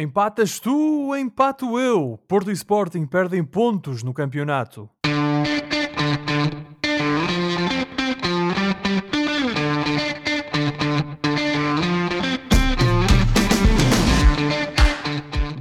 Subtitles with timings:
[0.00, 2.20] Empatas tu, empato eu.
[2.28, 4.88] Porto e Sporting perdem pontos no campeonato.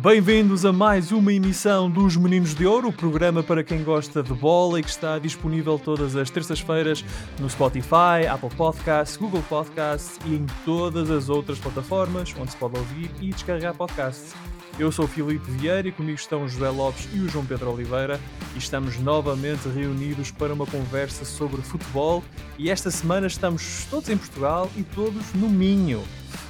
[0.07, 4.33] Bem-vindos a mais uma emissão dos Meninos de Ouro, o programa para quem gosta de
[4.33, 7.03] bola e que está disponível todas as terças-feiras
[7.37, 12.79] no Spotify, Apple Podcasts, Google Podcasts e em todas as outras plataformas onde se pode
[12.79, 14.33] ouvir e descarregar podcasts.
[14.79, 17.73] Eu sou o Filipe Vieira e comigo estão o José Lopes e o João Pedro
[17.73, 18.17] Oliveira
[18.55, 22.23] e estamos novamente reunidos para uma conversa sobre futebol
[22.57, 26.01] e esta semana estamos todos em Portugal e todos no Minho.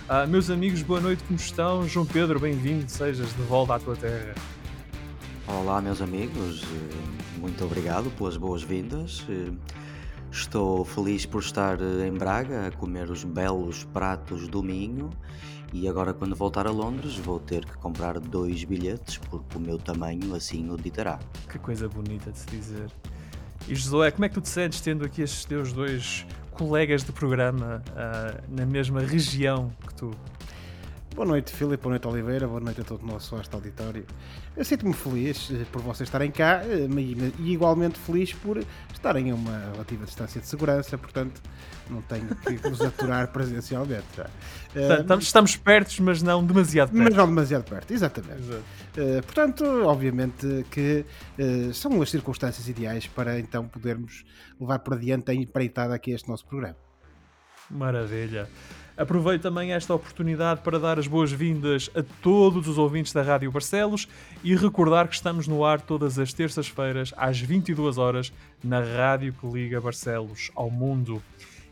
[0.09, 1.85] Ah, meus amigos, boa noite, como estão?
[1.85, 4.33] João Pedro, bem-vindo, sejas de volta à tua terra.
[5.45, 9.25] Olá, meus amigos, eh, muito obrigado pelas boas-vindas.
[9.27, 9.51] Eh,
[10.31, 15.09] estou feliz por estar eh, em Braga a comer os belos pratos do Minho
[15.73, 19.77] e agora, quando voltar a Londres, vou ter que comprar dois bilhetes porque o meu
[19.77, 21.19] tamanho assim o ditará.
[21.49, 22.89] Que coisa bonita de se dizer.
[23.67, 26.25] E Josué, como é que tu te sentes tendo aqui estes teus dois
[26.57, 30.11] colegas de programa uh, na mesma região que tu.
[31.15, 31.81] Boa noite, Filipe.
[31.83, 32.47] Boa noite, Oliveira.
[32.47, 34.05] Boa noite a todo o nosso vasto auditório.
[34.55, 36.87] Eu sinto-me feliz eh, por vocês estarem cá eh,
[37.39, 41.41] e igualmente feliz por estarem a uma relativa distância de segurança, portanto,
[41.89, 44.05] não tenho que vos aturar presencialmente.
[44.75, 47.03] Estamos, estamos perto, mas não demasiado perto.
[47.03, 48.43] Mas não demasiado perto, exatamente.
[48.97, 51.05] Uh, portanto, obviamente que
[51.37, 54.25] uh, são as circunstâncias ideais para então podermos
[54.59, 56.75] levar por adiante a empreitada aqui este nosso programa.
[57.69, 58.49] Maravilha.
[58.97, 64.07] Aproveito também esta oportunidade para dar as boas-vindas a todos os ouvintes da Rádio Barcelos
[64.43, 69.45] e recordar que estamos no ar todas as terças-feiras às 22 horas na rádio que
[69.45, 71.21] liga Barcelos ao mundo.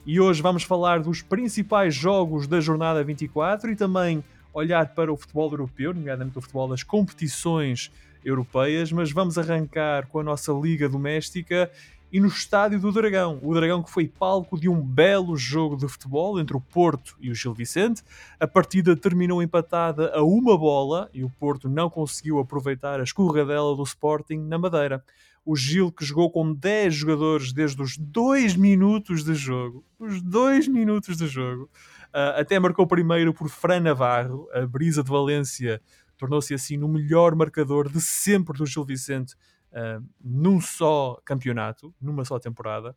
[0.06, 4.24] E hoje vamos falar dos principais jogos da jornada 24 e também
[4.56, 7.92] olhar para o futebol europeu, nomeadamente o futebol das competições
[8.24, 11.70] europeias, mas vamos arrancar com a nossa liga doméstica
[12.12, 13.38] e no Estádio do Dragão.
[13.44, 17.30] O Dragão que foi palco de um belo jogo de futebol entre o Porto e
[17.30, 18.02] o Gil Vicente.
[18.40, 23.76] A partida terminou empatada a uma bola e o Porto não conseguiu aproveitar a escorregadela
[23.76, 25.04] do Sporting na Madeira.
[25.44, 29.84] O Gil que jogou com 10 jogadores desde os 2 minutos de jogo.
[30.00, 31.70] Os 2 minutos de jogo.
[32.16, 34.48] Uh, até marcou primeiro por Fran Navarro.
[34.54, 35.82] A brisa de Valência
[36.18, 39.36] tornou-se assim no melhor marcador de sempre do Gil Vicente
[39.74, 42.96] uh, num só campeonato, numa só temporada,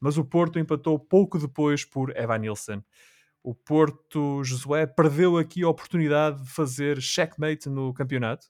[0.00, 2.82] mas o Porto empatou pouco depois por Evan Nilsson.
[3.44, 8.48] O Porto, Josué, perdeu aqui a oportunidade de fazer checkmate no campeonato?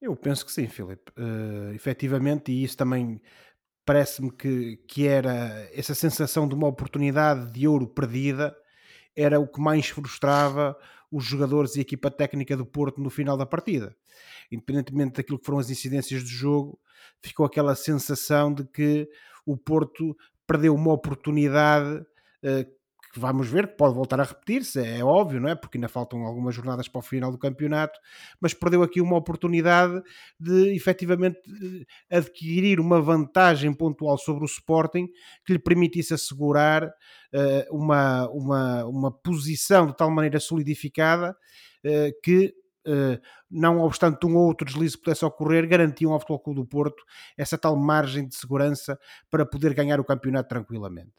[0.00, 1.10] Eu penso que sim, Filipe.
[1.18, 3.20] Uh, efetivamente, e isso também
[3.84, 8.54] parece-me que, que era essa sensação de uma oportunidade de ouro perdida,
[9.18, 10.78] era o que mais frustrava
[11.10, 13.96] os jogadores e a equipa técnica do Porto no final da partida.
[14.52, 16.78] Independentemente daquilo que foram as incidências do jogo,
[17.20, 19.10] ficou aquela sensação de que
[19.44, 22.77] o Porto perdeu uma oportunidade uh,
[23.18, 25.54] vamos ver, que pode voltar a repetir-se, é óbvio, não é?
[25.54, 27.98] Porque ainda faltam algumas jornadas para o final do campeonato,
[28.40, 30.02] mas perdeu aqui uma oportunidade
[30.38, 31.38] de efetivamente
[32.10, 35.08] eh, adquirir uma vantagem pontual sobre o Sporting
[35.44, 41.36] que lhe permitisse assegurar uh, uma, uma, uma posição de tal maneira solidificada
[41.84, 42.54] uh, que
[43.50, 47.02] não obstante um ou outro deslize pudesse ocorrer, garantiam ao Futebol Clube do Porto
[47.36, 48.98] essa tal margem de segurança
[49.30, 51.12] para poder ganhar o campeonato tranquilamente.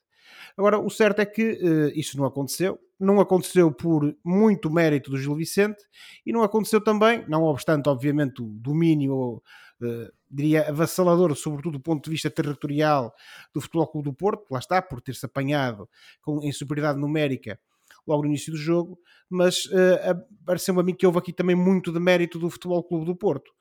[0.57, 2.79] Agora, o certo é que uh, isso não aconteceu.
[2.99, 5.81] Não aconteceu por muito mérito do Gil Vicente
[6.25, 9.41] e não aconteceu também, não obstante, obviamente, o domínio,
[9.81, 13.13] uh, diria, avassalador, sobretudo do ponto de vista territorial
[13.53, 15.89] do Futebol Clube do Porto, lá está, por ter-se apanhado
[16.21, 17.59] com, em superioridade numérica
[18.05, 18.99] logo no início do jogo,
[19.29, 23.05] mas uh, pareceu-me a mim que houve aqui também muito de mérito do Futebol Clube
[23.05, 23.51] do Porto,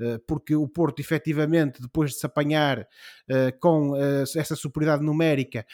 [0.00, 5.66] uh, porque o Porto, efetivamente, depois de se apanhar uh, com essa superioridade numérica,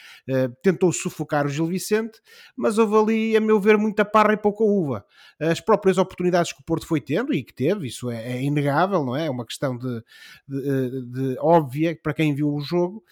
[0.61, 2.19] tentou sufocar o Gil Vicente,
[2.55, 5.05] mas houve ali, a meu ver, muita parra e pouca uva.
[5.39, 9.05] As próprias oportunidades que o Porto foi tendo, e que teve, isso é, é inegável,
[9.05, 9.27] não é?
[9.27, 10.03] É uma questão de,
[10.47, 13.03] de, de óbvia para quem viu o jogo,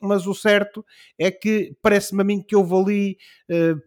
[0.00, 0.84] mas o certo
[1.18, 3.18] é que parece-me a mim que houve ali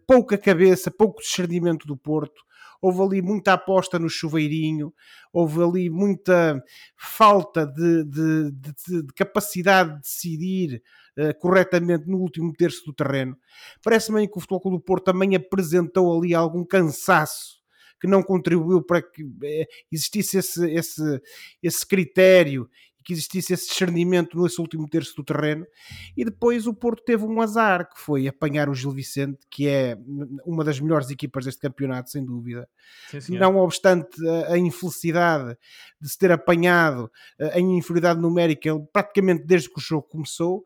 [0.06, 2.42] pouca cabeça, pouco discernimento do Porto.
[2.80, 4.92] Houve ali muita aposta no chuveirinho,
[5.32, 6.62] houve ali muita
[6.96, 10.82] falta de, de, de, de capacidade de decidir
[11.16, 13.36] uh, corretamente no último terço do terreno.
[13.84, 17.62] Parece-me que o Futebol Clube do Porto também apresentou ali algum cansaço
[18.00, 21.22] que não contribuiu para que eh, existisse esse, esse,
[21.62, 22.68] esse critério
[23.02, 25.66] que existisse esse discernimento nesse último terço do terreno.
[26.16, 29.96] E depois o Porto teve um azar, que foi apanhar o Gil Vicente, que é
[30.44, 32.68] uma das melhores equipas deste campeonato, sem dúvida.
[33.10, 34.16] Sim, Não obstante
[34.48, 35.56] a, infelicidade
[36.00, 37.10] de se ter apanhado
[37.54, 40.64] em inferioridade numérica praticamente desde que o jogo começou,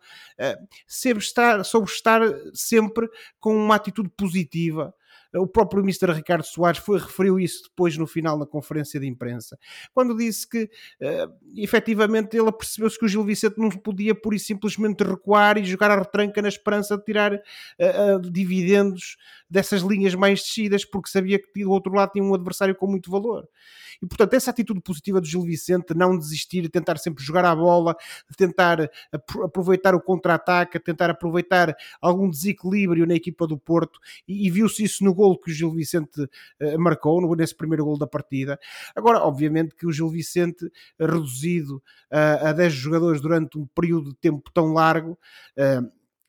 [1.19, 2.21] estar, soube estar
[2.53, 3.09] sempre
[3.41, 4.95] com uma atitude positiva
[5.35, 6.13] o próprio Mr.
[6.13, 9.59] Ricardo Soares foi, referiu isso depois no final na conferência de imprensa,
[9.93, 14.39] quando disse que uh, efetivamente ele percebeu-se que o Gil Vicente não podia pura e
[14.39, 19.17] simplesmente recuar e jogar a retranca na esperança de tirar uh, uh, dividendos
[19.49, 23.11] dessas linhas mais descidas, porque sabia que do outro lado tinha um adversário com muito
[23.11, 23.49] valor.
[24.03, 27.97] E portanto, essa atitude positiva do Gil Vicente, não desistir, tentar sempre jogar a bola,
[28.37, 28.91] tentar
[29.43, 35.05] aproveitar o contra-ataque, tentar aproveitar algum desequilíbrio na equipa do Porto, e, e viu-se isso
[35.05, 38.59] no gol que o Gil Vicente uh, marcou, no, nesse primeiro gol da partida.
[38.95, 40.71] Agora, obviamente, que o Gil Vicente,
[41.01, 41.77] reduzido
[42.13, 45.19] uh, a 10 jogadores durante um período de tempo tão largo,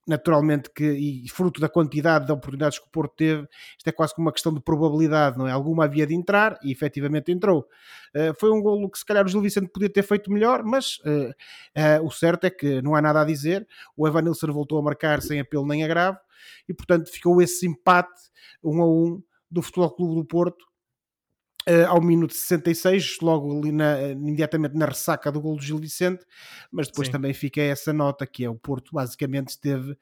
[0.07, 3.45] naturalmente que, e fruto da quantidade de oportunidades que o Porto teve,
[3.77, 5.51] isto é quase como uma questão de probabilidade, não é?
[5.51, 7.67] Alguma havia de entrar e efetivamente entrou.
[8.15, 10.99] Uh, foi um golo que se calhar o Gil Vicente podia ter feito melhor, mas
[10.99, 13.67] uh, uh, o certo é que não há nada a dizer.
[13.97, 16.17] O Evan Nilsson voltou a marcar sem apelo nem agravo
[16.67, 18.21] e portanto ficou esse empate
[18.63, 20.67] um a um do Futebol Clube do Porto
[21.69, 26.25] Uh, ao minuto 66, logo ali na, imediatamente na ressaca do gol do Gil Vicente,
[26.71, 27.11] mas depois Sim.
[27.11, 29.97] também fica essa nota que é o Porto basicamente esteve uh,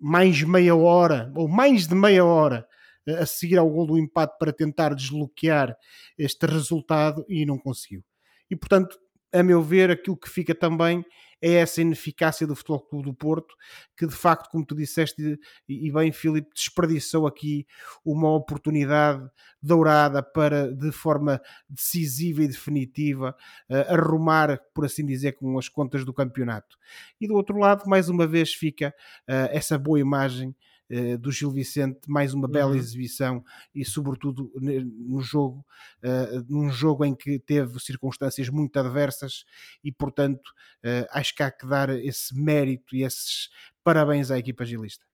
[0.00, 2.66] mais meia hora, ou mais de meia hora,
[3.06, 5.76] uh, a seguir ao gol do empate para tentar desbloquear
[6.16, 8.02] este resultado e não conseguiu.
[8.50, 8.98] E portanto,
[9.30, 11.04] a meu ver, aquilo que fica também
[11.40, 13.54] é essa ineficácia do Futebol Clube do Porto,
[13.96, 15.38] que de facto, como tu disseste,
[15.68, 17.66] e bem, Filipe, desperdiçou aqui
[18.04, 19.28] uma oportunidade
[19.62, 23.34] dourada para, de forma decisiva e definitiva,
[23.70, 26.76] uh, arrumar, por assim dizer, com as contas do campeonato.
[27.20, 28.94] E do outro lado, mais uma vez, fica
[29.28, 30.54] uh, essa boa imagem
[30.90, 32.78] Uh, do Gil Vicente, mais uma bela uhum.
[32.78, 33.44] exibição
[33.74, 35.62] e sobretudo no jogo,
[36.02, 39.44] uh, num jogo em que teve circunstâncias muito adversas
[39.84, 40.48] e portanto
[40.82, 43.50] uh, acho que há que dar esse mérito e esses
[43.84, 45.04] parabéns à equipa gilista.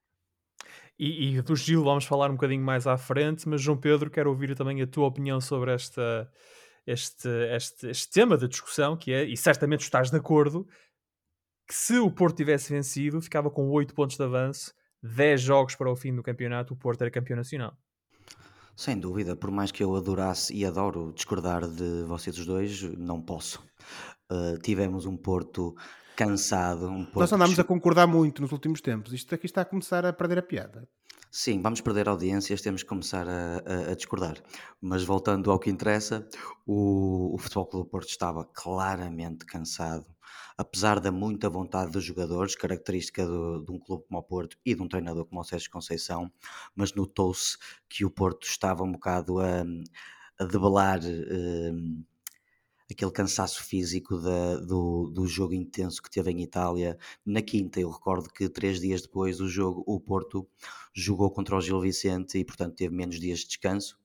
[0.98, 4.30] E, e, do Gil vamos falar um bocadinho mais à frente, mas João Pedro, quero
[4.30, 6.30] ouvir também a tua opinião sobre esta,
[6.86, 10.66] este, este, este tema da discussão, que é, e certamente estás de acordo,
[11.66, 14.72] que se o Porto tivesse vencido, ficava com 8 pontos de avanço
[15.04, 17.76] 10 jogos para o fim do campeonato, o Porto era campeão nacional.
[18.74, 23.20] Sem dúvida, por mais que eu adorasse e adoro discordar de vocês os dois, não
[23.20, 23.62] posso.
[24.32, 25.76] Uh, tivemos um Porto
[26.16, 26.88] cansado.
[26.88, 29.12] Um Porto Nós andámos a concordar muito nos últimos tempos.
[29.12, 30.88] Isto aqui está a começar a perder a piada.
[31.30, 34.42] Sim, vamos perder audiências, temos que começar a, a, a discordar.
[34.80, 36.26] Mas voltando ao que interessa,
[36.66, 40.06] o, o Futebol Clube do Porto estava claramente cansado
[40.56, 44.74] apesar da muita vontade dos jogadores, característica do, de um clube como o Porto e
[44.74, 46.30] de um treinador como o Sérgio Conceição,
[46.74, 47.56] mas notou-se
[47.88, 49.64] que o Porto estava um bocado a,
[50.38, 52.04] a debelar um,
[52.90, 57.80] aquele cansaço físico da, do, do jogo intenso que teve em Itália na quinta.
[57.80, 60.48] Eu recordo que três dias depois do jogo, o Porto
[60.92, 63.98] jogou contra o Gil Vicente e, portanto, teve menos dias de descanso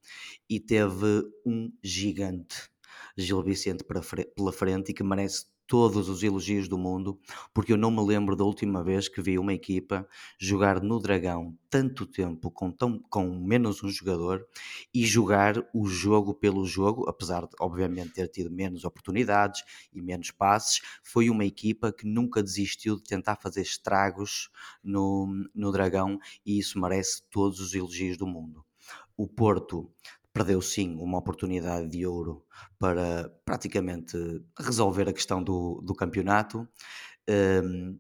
[0.50, 2.70] e teve um gigante
[3.18, 7.20] Gil Vicente pela frente e que merece todos os elogios do mundo,
[7.54, 11.56] porque eu não me lembro da última vez que vi uma equipa jogar no Dragão
[11.70, 14.44] tanto tempo com, tão, com menos um jogador
[14.92, 20.32] e jogar o jogo pelo jogo, apesar de obviamente ter tido menos oportunidades e menos
[20.32, 24.50] passes, foi uma equipa que nunca desistiu de tentar fazer estragos
[24.84, 28.66] no, no Dragão e isso merece todos os elogios do mundo.
[29.16, 29.92] O Porto
[30.34, 32.46] perdeu sim uma oportunidade de ouro
[32.78, 34.18] para praticamente
[34.58, 36.68] resolver a questão do, do campeonato.
[37.30, 38.00] Um,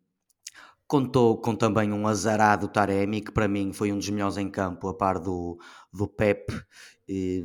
[0.89, 4.87] contou com também um azarado Taremi, que para mim foi um dos melhores em campo,
[4.87, 5.59] a par do,
[5.93, 6.51] do Pep,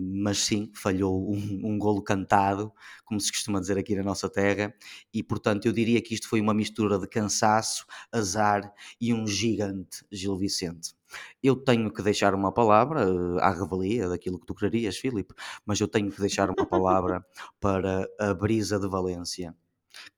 [0.01, 2.73] mas sim, falhou um, um golo cantado,
[3.05, 4.75] como se costuma dizer aqui na nossa terra,
[5.13, 10.07] e portanto eu diria que isto foi uma mistura de cansaço, azar e um gigante
[10.11, 10.95] Gil Vicente.
[11.43, 15.35] Eu tenho que deixar uma palavra uh, à revelia daquilo que tu querias, Filipe,
[15.67, 17.23] mas eu tenho que deixar uma palavra
[17.61, 19.55] para a Brisa de Valência,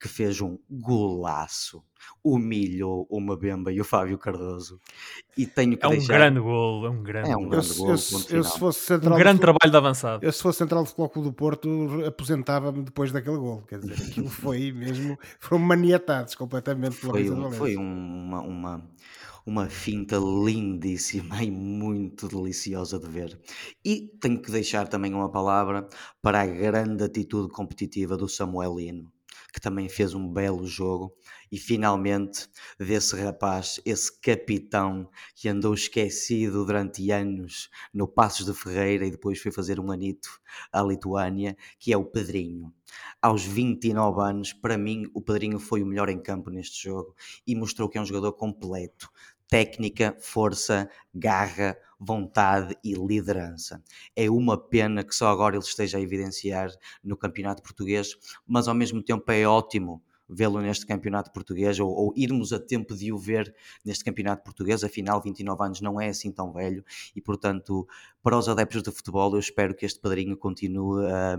[0.01, 1.83] que fez um golaço,
[2.23, 4.81] humilhou o Mabemba e o Fábio Cardoso.
[5.37, 6.15] E tenho que é um deixar...
[6.15, 7.89] grande gol, é um grande, é um grande gol.
[7.89, 10.25] Eu, eu, eu, se fosse central um grande trabalho de avançado.
[10.25, 13.63] Eu, se fosse central de Futebol do Porto, aposentava-me depois daquele gol.
[13.63, 18.91] Quer dizer, aquilo foi mesmo, foram maniatados completamente pela foi, um, foi uma, uma
[19.47, 23.41] uma finta lindíssima e muito deliciosa de ver.
[23.85, 25.89] E tenho que deixar também uma palavra
[26.21, 29.13] para a grande atitude competitiva do Samuelino.
[29.53, 31.15] Que também fez um belo jogo,
[31.51, 32.49] e finalmente
[32.79, 39.41] desse rapaz, esse capitão que andou esquecido durante anos no Passos de Ferreira e depois
[39.41, 40.41] foi fazer um anito
[40.73, 42.73] à Lituânia, que é o Pedrinho.
[43.21, 47.15] Aos 29 anos, para mim, o Pedrinho foi o melhor em campo neste jogo
[47.47, 49.11] e mostrou que é um jogador completo.
[49.49, 53.83] Técnica, força, garra, vontade e liderança.
[54.15, 56.71] É uma pena que só agora ele esteja a evidenciar
[57.03, 62.13] no Campeonato Português, mas ao mesmo tempo é ótimo vê-lo neste campeonato português ou, ou,
[62.17, 64.83] irmos a tempo de o ver neste campeonato português.
[64.83, 66.85] Afinal, 29 anos não é assim tão velho
[67.15, 67.87] e, portanto,
[68.23, 71.39] para os adeptos de futebol, eu espero que este padrinho continue a,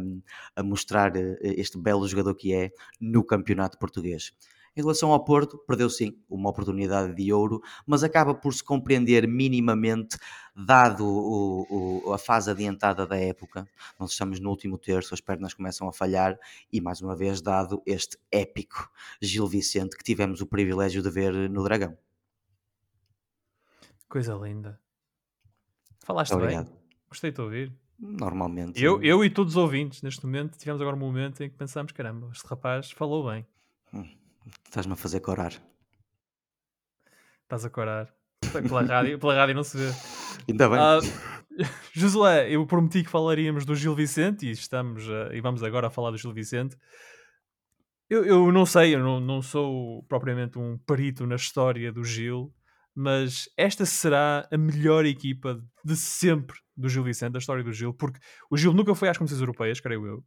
[0.55, 4.33] a mostrar eh, este belo jogador que é no campeonato português.
[4.77, 9.27] Em relação ao Porto, perdeu sim uma oportunidade de ouro, mas acaba por se compreender
[9.27, 10.19] minimamente,
[10.55, 13.67] dado o, o, a fase adiantada da época.
[13.99, 16.37] Nós estamos no último terço, as pernas começam a falhar
[16.71, 18.87] e, mais uma vez, dado este épico
[19.19, 21.97] Gil Vicente que tivemos o privilégio de ver no Dragão.
[24.07, 24.79] Coisa linda.
[26.05, 26.67] Falaste Obrigado.
[26.67, 26.77] bem.
[27.09, 27.73] Gostei de ouvir.
[27.97, 28.83] Normalmente.
[28.83, 31.91] Eu, eu e todos os ouvintes, neste momento, tivemos agora um momento em que pensamos:
[31.91, 33.43] caramba, este rapaz falou bem.
[33.91, 34.26] Hum.
[34.65, 35.53] Estás-me a fazer corar.
[37.43, 38.13] Estás a corar.
[38.51, 39.91] Pela rádio, pela rádio não se vê.
[40.49, 40.79] Ainda bem.
[40.79, 41.37] Uh,
[41.93, 45.89] Josué, eu prometi que falaríamos do Gil Vicente e estamos uh, e vamos agora a
[45.89, 46.77] falar do Gil Vicente.
[48.09, 52.53] Eu, eu não sei, eu não, não sou propriamente um perito na história do Gil,
[52.95, 57.93] mas esta será a melhor equipa de sempre do Gil Vicente, da história do Gil,
[57.93, 60.23] porque o Gil nunca foi às competições europeias, creio eu.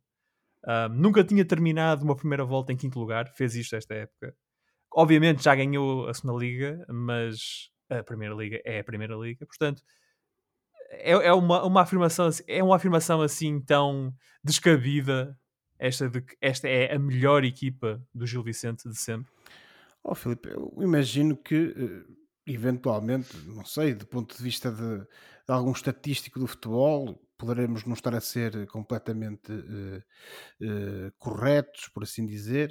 [0.64, 4.34] Uh, nunca tinha terminado uma primeira volta em quinto lugar, fez isto esta época.
[4.92, 9.82] Obviamente já ganhou a segunda liga, mas a primeira liga é a primeira liga, portanto
[10.90, 14.12] é, é uma, uma afirmação é uma afirmação assim tão
[14.42, 15.38] descabida
[15.78, 19.32] esta de que esta é a melhor equipa do Gil Vicente de sempre.
[20.04, 22.12] Oh Filipe, eu imagino que eh,
[22.46, 25.06] eventualmente, não sei, do ponto de vista de,
[25.50, 29.98] de algum estatístico do futebol, poderemos não estar a ser completamente uh,
[30.62, 32.70] uh, corretos, por assim dizer.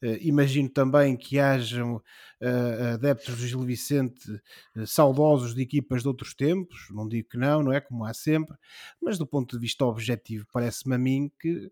[0.00, 2.00] Uh, imagino também que hajam
[2.94, 4.20] adeptos do Gil Vicente
[4.86, 8.56] saudosos de equipas de outros tempos, não digo que não, não é como há sempre,
[9.00, 11.70] mas do ponto de vista objetivo, parece-me a mim que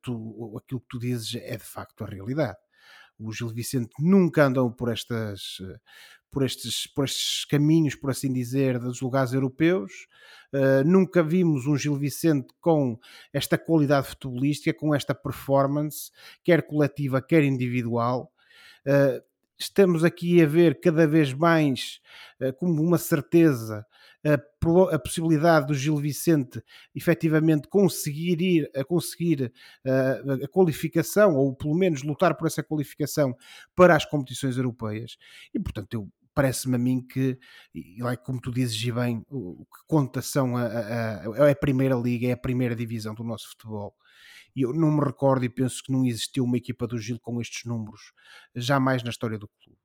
[0.00, 2.56] tu, aquilo que tu dizes é de facto a realidade.
[3.20, 5.60] O Gil Vicente nunca andam por estas
[6.30, 10.06] por estes, por estes caminhos, por assim dizer, dos lugares europeus.
[10.52, 12.98] Uh, nunca vimos um Gil Vicente com
[13.32, 16.10] esta qualidade futebolística, com esta performance,
[16.42, 18.32] quer coletiva, quer individual.
[18.86, 19.22] Uh,
[19.58, 22.00] estamos aqui a ver cada vez mais
[22.40, 23.84] uh, como uma certeza
[24.24, 26.62] a, possibilidade do Gil Vicente
[26.94, 29.52] efetivamente conseguir ir a conseguir
[29.84, 33.34] uh, a qualificação, ou pelo menos lutar por essa qualificação
[33.74, 35.16] para as competições europeias.
[35.54, 37.38] E portanto eu parece-me a mim que,
[37.74, 41.94] e como tu dizes bem, o que conta são a, a, a, é a primeira
[41.94, 43.94] liga, é a primeira divisão do nosso futebol.
[44.54, 47.40] E eu não me recordo e penso que não existiu uma equipa do Gil com
[47.40, 48.12] estes números
[48.54, 49.78] jamais na história do clube.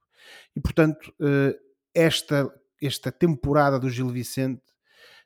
[0.56, 1.58] E portanto, eh,
[1.94, 2.52] esta,
[2.86, 4.64] esta temporada do Gil Vicente,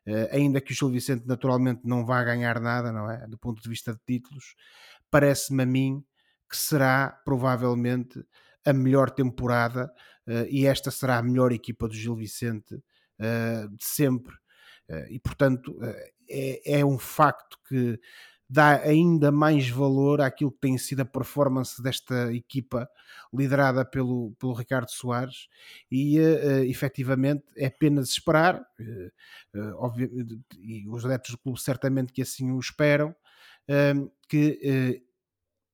[0.05, 3.27] eh, ainda que o Gil Vicente naturalmente não vá ganhar nada, não é?
[3.27, 4.55] Do ponto de vista de títulos,
[5.11, 6.03] parece-me a mim
[6.49, 8.23] que será provavelmente
[8.65, 9.91] a melhor temporada
[10.27, 14.35] uh, e esta será a melhor equipa do Gil Vicente uh, de sempre.
[15.11, 15.79] E portanto
[16.27, 17.99] é, é, um facto que
[18.50, 22.89] dá ainda mais valor àquilo que tem sido a performance desta equipa
[23.32, 25.48] liderada pelo, pelo Ricardo Soares.
[25.91, 29.91] E uh, efetivamente é apenas esperar uh,
[30.58, 33.15] e os adeptos do clube certamente que assim o esperam
[34.27, 35.03] que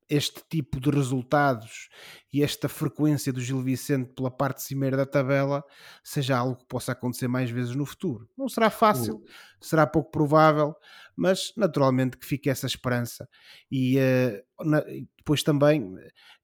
[0.09, 1.89] este tipo de resultados
[2.31, 5.63] e esta frequência do Gil Vicente pela parte cimeira da tabela
[6.03, 8.29] seja algo que possa acontecer mais vezes no futuro.
[8.37, 9.23] Não será fácil,
[9.59, 10.75] será pouco provável,
[11.15, 13.27] mas naturalmente que fique essa esperança.
[13.71, 14.83] E uh, na,
[15.17, 15.95] depois também,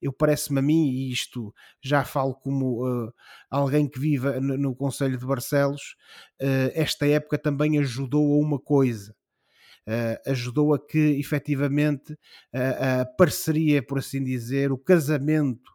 [0.01, 1.53] eu parece-me a mim, e isto
[1.83, 3.13] já falo como uh,
[3.49, 5.95] alguém que vive no, no Conselho de Barcelos,
[6.41, 9.20] uh, esta época também ajudou a uma coisa uh,
[10.25, 12.17] ajudou a que efetivamente
[12.53, 15.71] a, a parceria, por assim dizer, o casamento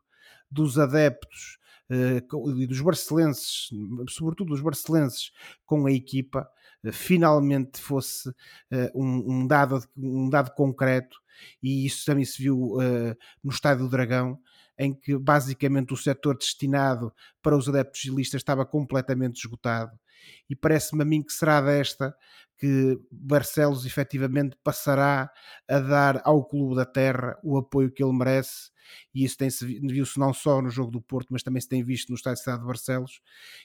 [0.50, 1.58] dos adeptos
[1.90, 3.68] uh, e dos barcelenses,
[4.08, 5.32] sobretudo dos barcelenses,
[5.64, 6.48] com a equipa,
[6.84, 8.34] uh, finalmente fosse uh,
[8.94, 11.18] um, um, dado, um dado concreto,
[11.62, 12.78] e isso também se viu
[13.44, 14.40] no Estádio do Dragão,
[14.78, 19.92] em que basicamente o setor destinado para os adeptos gilistas estava completamente esgotado.
[20.48, 22.14] E parece-me a mim que será desta
[22.58, 25.30] que Barcelos efetivamente passará
[25.68, 28.70] a dar ao Clube da Terra o apoio que ele merece
[29.16, 32.16] e isso viu-se não só no jogo do Porto, mas também se tem visto no
[32.16, 33.22] Estádio Cidade de Barcelos,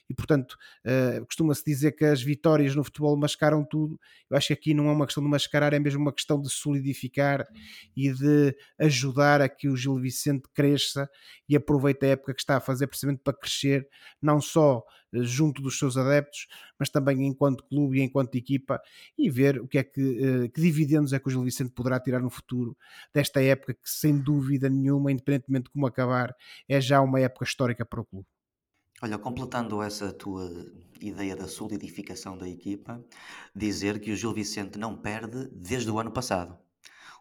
[0.08, 0.56] e portanto
[0.86, 4.88] uh, costuma-se dizer que as vitórias no futebol mascaram tudo, eu acho que aqui não
[4.88, 7.46] é uma questão de mascarar, é mesmo uma questão de solidificar
[7.94, 11.06] e de ajudar a que o Gil Vicente cresça
[11.46, 13.86] e aproveite a época que está a fazer precisamente para crescer,
[14.22, 14.82] não só
[15.14, 16.46] eh, junto dos seus adeptos,
[16.78, 18.80] mas também enquanto clube e enquanto equipa,
[19.18, 22.00] e ver o que é que, eh, que dividendos é que o Gil Vicente poderá
[22.00, 22.76] tirar no futuro
[23.14, 25.12] desta época que, sem dúvida nenhuma,
[25.42, 26.34] independentemente de como acabar,
[26.68, 28.26] é já uma época histórica para o clube.
[29.02, 30.48] Olha, completando essa tua
[31.00, 33.04] ideia da solidificação da equipa,
[33.54, 36.56] dizer que o Gil Vicente não perde desde o ano passado.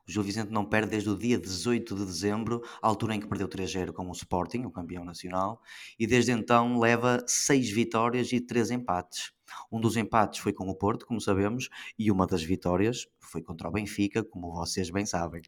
[0.08, 3.28] O Gil Vicente não perde desde o dia 18 de dezembro, a altura em que
[3.28, 5.62] perdeu 3-0 com o Sporting, o campeão nacional,
[5.98, 9.32] e desde então leva 6 vitórias e 3 empates.
[9.72, 13.68] Um dos empates foi com o Porto, como sabemos, e uma das vitórias foi contra
[13.68, 15.42] o Benfica, como vocês bem sabem.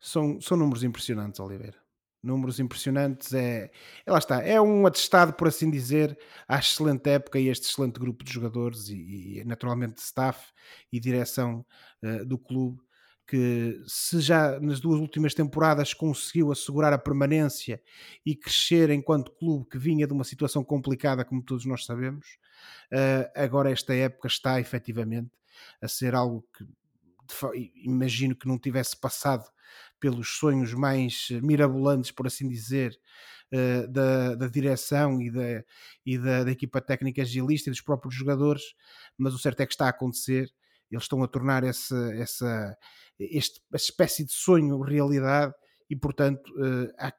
[0.00, 1.78] São, são números impressionantes, Oliveira.
[2.22, 3.70] Números impressionantes, é,
[4.04, 8.00] é lá está, é um atestado, por assim dizer, à excelente época e este excelente
[8.00, 10.50] grupo de jogadores e, e naturalmente staff
[10.92, 11.64] e direção
[12.02, 12.80] uh, do clube
[13.28, 17.80] que se já nas duas últimas temporadas conseguiu assegurar a permanência
[18.24, 22.26] e crescer enquanto clube que vinha de uma situação complicada, como todos nós sabemos,
[22.90, 25.30] uh, agora esta época está efetivamente
[25.82, 26.64] a ser algo que
[27.74, 29.44] imagino que não tivesse passado
[30.00, 32.98] pelos sonhos mais mirabolantes, por assim dizer,
[33.52, 35.64] uh, da, da, direção e, da,
[36.06, 38.62] e da, da equipa técnica agilista e dos próprios jogadores,
[39.16, 40.52] mas o certo é que está a acontecer
[40.90, 42.76] eles estão a tornar essa, essa,
[43.18, 45.52] este, espécie de sonho realidade
[45.90, 47.12] e, portanto, uh, há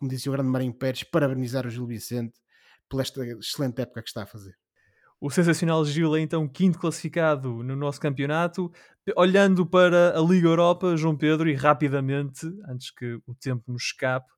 [0.00, 2.40] como disse o grande Marinho Pérez, parabenizar o Gil Vicente
[2.88, 4.56] pela esta excelente época que está a fazer.
[5.20, 8.72] O sensacional Gil é então quinto classificado no nosso campeonato.
[9.16, 14.30] Olhando para a Liga Europa, João Pedro, e rapidamente, antes que o tempo nos escape,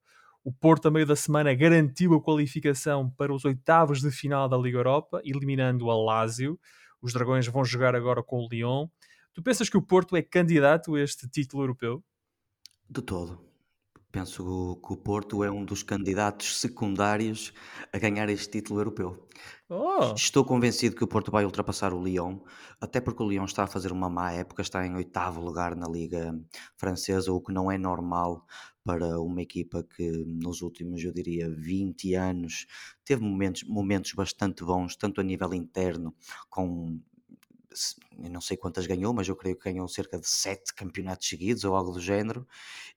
[0.45, 4.57] o Porto, a meio da semana, garantiu a qualificação para os oitavos de final da
[4.57, 6.59] Liga Europa, eliminando o Lazio.
[7.01, 8.89] Os Dragões vão jogar agora com o Lyon.
[9.33, 12.03] Tu pensas que o Porto é candidato a este título europeu?
[12.91, 13.52] De todo.
[14.13, 17.51] Penso que o Porto é um dos candidatos secundários
[17.91, 19.27] a ganhar este título europeu.
[19.71, 20.13] Oh.
[20.15, 22.41] Estou convencido que o Porto vai ultrapassar o Lyon,
[22.79, 25.89] até porque o Lyon está a fazer uma má época, está em oitavo lugar na
[25.89, 26.39] Liga
[26.77, 28.47] Francesa, o que não é normal
[28.85, 32.67] para uma equipa que nos últimos, eu diria, 20 anos
[33.07, 36.15] teve momentos, momentos bastante bons, tanto a nível interno,
[36.51, 37.01] com
[38.19, 41.75] não sei quantas ganhou, mas eu creio que ganhou cerca de sete campeonatos seguidos ou
[41.75, 42.47] algo do género,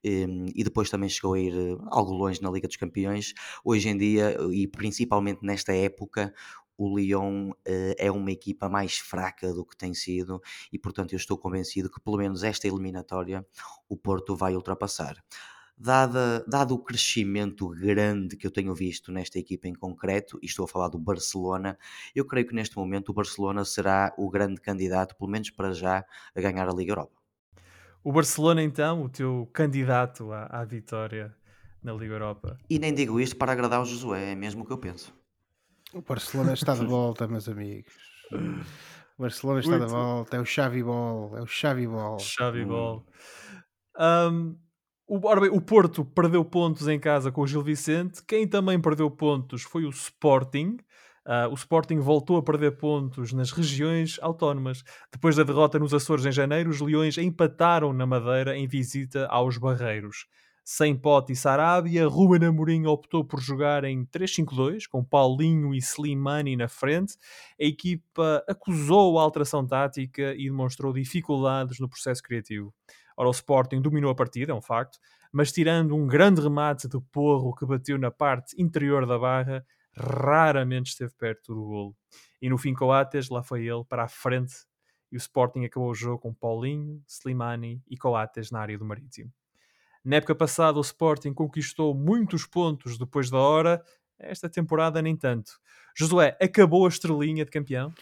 [0.03, 3.33] ehm, e depois também chegou a ir eh, algo longe na Liga dos Campeões.
[3.63, 6.33] Hoje em dia, e principalmente nesta época,
[6.77, 11.17] o Lyon uh, é uma equipa mais fraca do que tem sido e, portanto, eu
[11.17, 13.45] estou convencido que pelo menos esta eliminatória
[13.87, 15.15] o Porto vai ultrapassar
[15.77, 20.65] dada, dado o crescimento grande que eu tenho visto nesta equipa em concreto, e estou
[20.65, 21.77] a falar do Barcelona,
[22.13, 26.05] eu creio que neste momento o Barcelona será o grande candidato, pelo menos para já,
[26.35, 27.19] a ganhar a Liga Europa.
[28.03, 31.35] O Barcelona, então, o teu candidato à, à vitória
[31.83, 32.57] na Liga Europa.
[32.69, 35.13] E nem digo isto para agradar o Josué, é mesmo o que eu penso.
[35.93, 37.93] O Barcelona está de volta, meus amigos.
[39.17, 39.85] O Barcelona está Muito.
[39.87, 42.19] de volta, é o Xavi Ball, é o Xavi Ball.
[42.19, 43.05] Xavi Ball.
[43.97, 44.57] Um,
[45.07, 48.23] o, bem, o Porto perdeu pontos em casa com o Gil Vicente.
[48.27, 50.77] Quem também perdeu pontos foi o Sporting.
[51.25, 54.83] Uh, o Sporting voltou a perder pontos nas regiões autónomas.
[55.11, 59.57] Depois da derrota nos Açores em janeiro, os Leões empataram na Madeira em visita aos
[59.57, 60.27] Barreiros.
[60.67, 66.55] Sem Pote e Sarabia, Ruben Amorim optou por jogar em 3-5-2, com Paulinho e Slimani
[66.55, 67.15] na frente.
[67.61, 72.73] A equipa acusou a alteração tática e demonstrou dificuldades no processo criativo.
[73.17, 74.99] Ora, o Sporting dominou a partida, é um facto,
[75.31, 80.91] mas tirando um grande remate de Porro que bateu na parte interior da barra, raramente
[80.91, 81.95] esteve perto do golo.
[82.41, 84.53] E no fim, Coates, lá foi ele para a frente
[85.11, 89.31] e o Sporting acabou o jogo com Paulinho, Slimani e Coates na área do Marítimo.
[90.03, 93.83] Na época passada, o Sporting conquistou muitos pontos depois da hora,
[94.19, 95.53] esta temporada nem tanto.
[95.95, 97.93] Josué, acabou a estrelinha de campeão?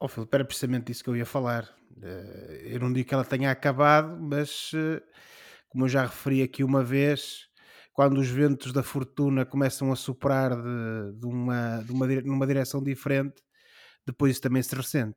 [0.00, 1.68] Oh, Filipe, era precisamente isso que eu ia falar.
[2.02, 5.02] Eh, eu não digo que ela tenha acabado, mas eh,
[5.68, 7.48] como eu já referi aqui uma vez,
[7.92, 12.82] quando os ventos da fortuna começam a soprar de, de uma, de uma, numa direção
[12.82, 13.42] diferente,
[14.06, 15.16] depois isso também se ressente.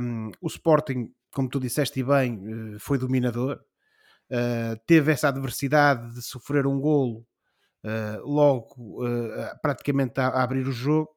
[0.00, 3.60] Um, o Sporting, como tu disseste bem, eh, foi dominador,
[4.30, 7.26] uh, teve essa adversidade de sofrer um golo
[7.84, 11.10] uh, logo uh, praticamente a, a, abrir o jogo,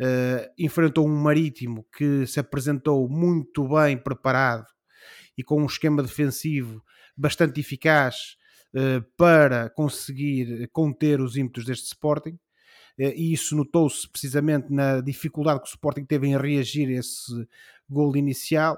[0.00, 4.66] uh, enfrentou um Marítimo que se apresentou muito bem preparado
[5.36, 6.82] e com um esquema defensivo
[7.16, 8.36] bastante eficaz
[9.16, 12.38] para conseguir conter os ímpetos deste Sporting.
[12.98, 17.48] E isso notou-se precisamente na dificuldade que o Sporting teve em reagir a esse
[17.88, 18.76] gol inicial.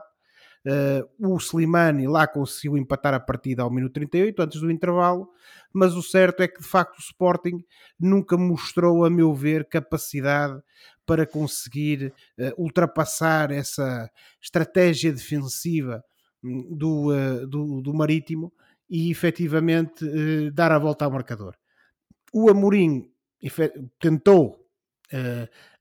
[0.67, 5.31] Uh, o Slimani lá conseguiu empatar a partida ao minuto 38, antes do intervalo,
[5.73, 7.65] mas o certo é que de facto o Sporting
[7.99, 10.61] nunca mostrou, a meu ver, capacidade
[11.09, 14.11] para conseguir uh, ultrapassar essa
[14.43, 16.05] estratégia defensiva
[16.45, 18.53] hum, do, uh, do, do, Marítimo
[18.91, 20.05] e efetivamente
[20.53, 21.55] dar a volta ao marcador.
[22.33, 23.11] O Amorim
[23.99, 24.67] tentou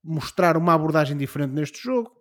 [0.04, 2.18] mostrar uma abordagem diferente neste jogo,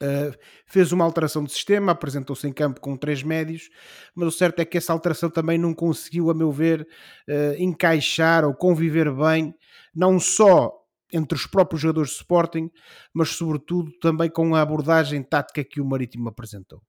[0.00, 0.30] Uh,
[0.64, 3.68] fez uma alteração de sistema, apresentou-se em campo com três médios,
[4.14, 6.82] mas o certo é que essa alteração também não conseguiu, a meu ver,
[7.28, 9.52] uh, encaixar ou conviver bem,
[9.92, 10.72] não só
[11.12, 12.70] entre os próprios jogadores de Sporting,
[13.12, 16.82] mas sobretudo também com a abordagem tática que o Marítimo apresentou.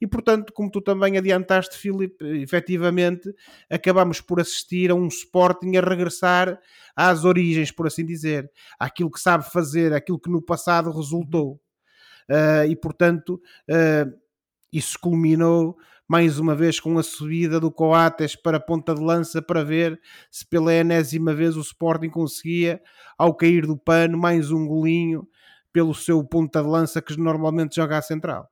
[0.00, 3.34] E portanto, como tu também adiantaste, Filipe, efetivamente
[3.70, 6.58] acabamos por assistir a um Sporting a regressar
[6.96, 11.60] às origens, por assim dizer, àquilo que sabe fazer, aquilo que no passado resultou
[12.28, 14.18] uh, e portanto uh,
[14.72, 15.76] isso culminou
[16.08, 20.00] mais uma vez com a subida do Coates para a ponta de lança para ver
[20.30, 22.80] se pela enésima vez o Sporting conseguia,
[23.18, 25.28] ao cair do pano, mais um golinho
[25.70, 28.48] pelo seu ponta de lança que normalmente joga à central.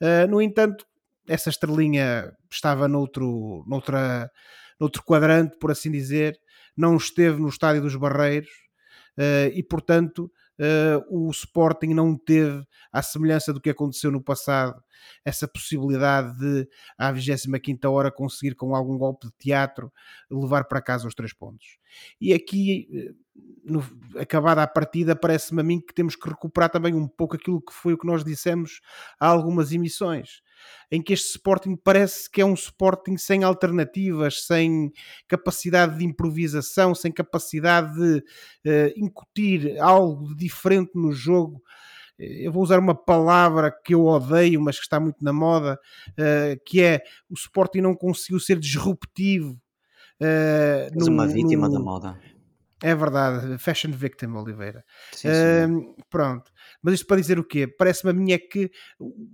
[0.00, 0.86] Uh, no entanto,
[1.26, 4.30] essa estrelinha estava noutro, noutra,
[4.78, 6.38] noutro quadrante, por assim dizer,
[6.76, 8.50] não esteve no estádio dos Barreiros
[9.18, 10.30] uh, e, portanto,
[11.08, 14.82] o Sporting não teve, à semelhança do que aconteceu no passado,
[15.24, 19.92] essa possibilidade de, à 25 hora, conseguir com algum golpe de teatro
[20.30, 21.78] levar para casa os três pontos.
[22.20, 23.12] E aqui, eh,
[23.64, 23.84] no,
[24.18, 27.72] acabada a partida, parece-me a mim que temos que recuperar também um pouco aquilo que
[27.72, 28.80] foi o que nós dissemos
[29.18, 30.42] há algumas emissões
[30.90, 34.92] em que este Sporting parece que é um Sporting sem alternativas, sem
[35.26, 41.62] capacidade de improvisação, sem capacidade de uh, incutir algo diferente no jogo.
[42.18, 45.78] Eu vou usar uma palavra que eu odeio, mas que está muito na moda,
[46.10, 49.60] uh, que é o Sporting não conseguiu ser disruptivo.
[50.20, 51.74] Uh, no, uma vítima no...
[51.74, 52.20] da moda.
[52.82, 54.84] É verdade, fashion victim, Oliveira.
[55.12, 55.74] Sim, sim.
[55.74, 57.66] Uh, pronto, mas isto para dizer o quê?
[57.66, 58.70] Parece-me a mim é que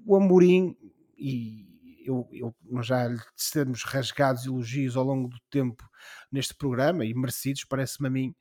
[0.06, 0.76] o Amorim
[1.20, 1.70] e
[2.04, 3.20] eu, eu, nós já lhe
[3.52, 5.88] temos rasgados elogios ao longo do tempo
[6.30, 8.34] neste programa e merecidos, parece-me a mim,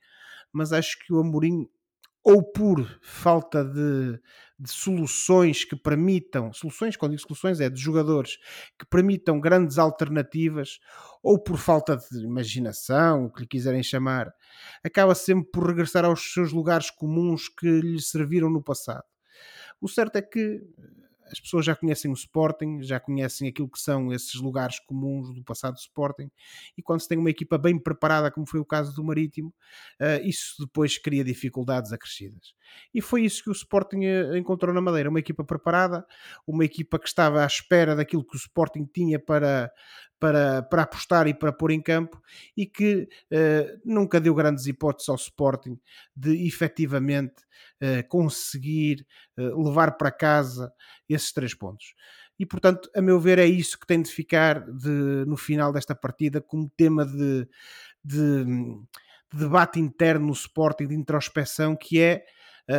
[0.52, 1.68] mas acho que o Amorim,
[2.24, 4.20] ou por falta de,
[4.58, 8.38] de, soluções que permitam, soluções, quando digo soluções, é de jogadores
[8.78, 10.80] que permitam grandes alternativas,
[11.22, 14.34] ou por falta de imaginação, o que lhe quiserem chamar,
[14.84, 19.04] acaba sempre por regressar aos seus lugares comuns que lhe serviram no passado.
[19.82, 20.62] O certo é que
[21.32, 25.44] as pessoas já conhecem o Sporting, já conhecem aquilo que são esses lugares comuns do
[25.44, 26.30] passado do Sporting,
[26.78, 29.54] e quando se tem uma equipa bem preparada, como foi o caso do Marítimo,
[30.00, 32.54] uh, isso depois cria dificuldades acrescidas.
[32.94, 36.06] E foi isso que o Sporting eh, encontrou na Madeira, uma equipa preparada,
[36.46, 39.72] uma equipa que estava à espera daquilo que o Sporting tinha para,
[40.20, 42.22] para, para apostar e para pôr em campo
[42.56, 45.80] e que uh, nunca deu grandes hipóteses ao Sporting
[46.16, 47.44] de efetivamente
[47.82, 49.06] uh, conseguir
[49.38, 50.72] uh, levar para casa
[51.08, 51.96] esses três pontos.
[52.38, 55.96] E portanto, a meu ver, é isso que tem de ficar de, no final desta
[55.96, 57.48] partida como tema de,
[58.04, 62.24] de, de debate interno no Sporting, de introspeção, que é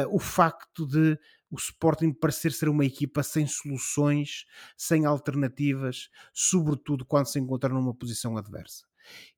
[0.08, 1.18] o facto de
[1.50, 7.94] o Sporting parecer ser uma equipa sem soluções, sem alternativas, sobretudo quando se encontra numa
[7.94, 8.84] posição adversa.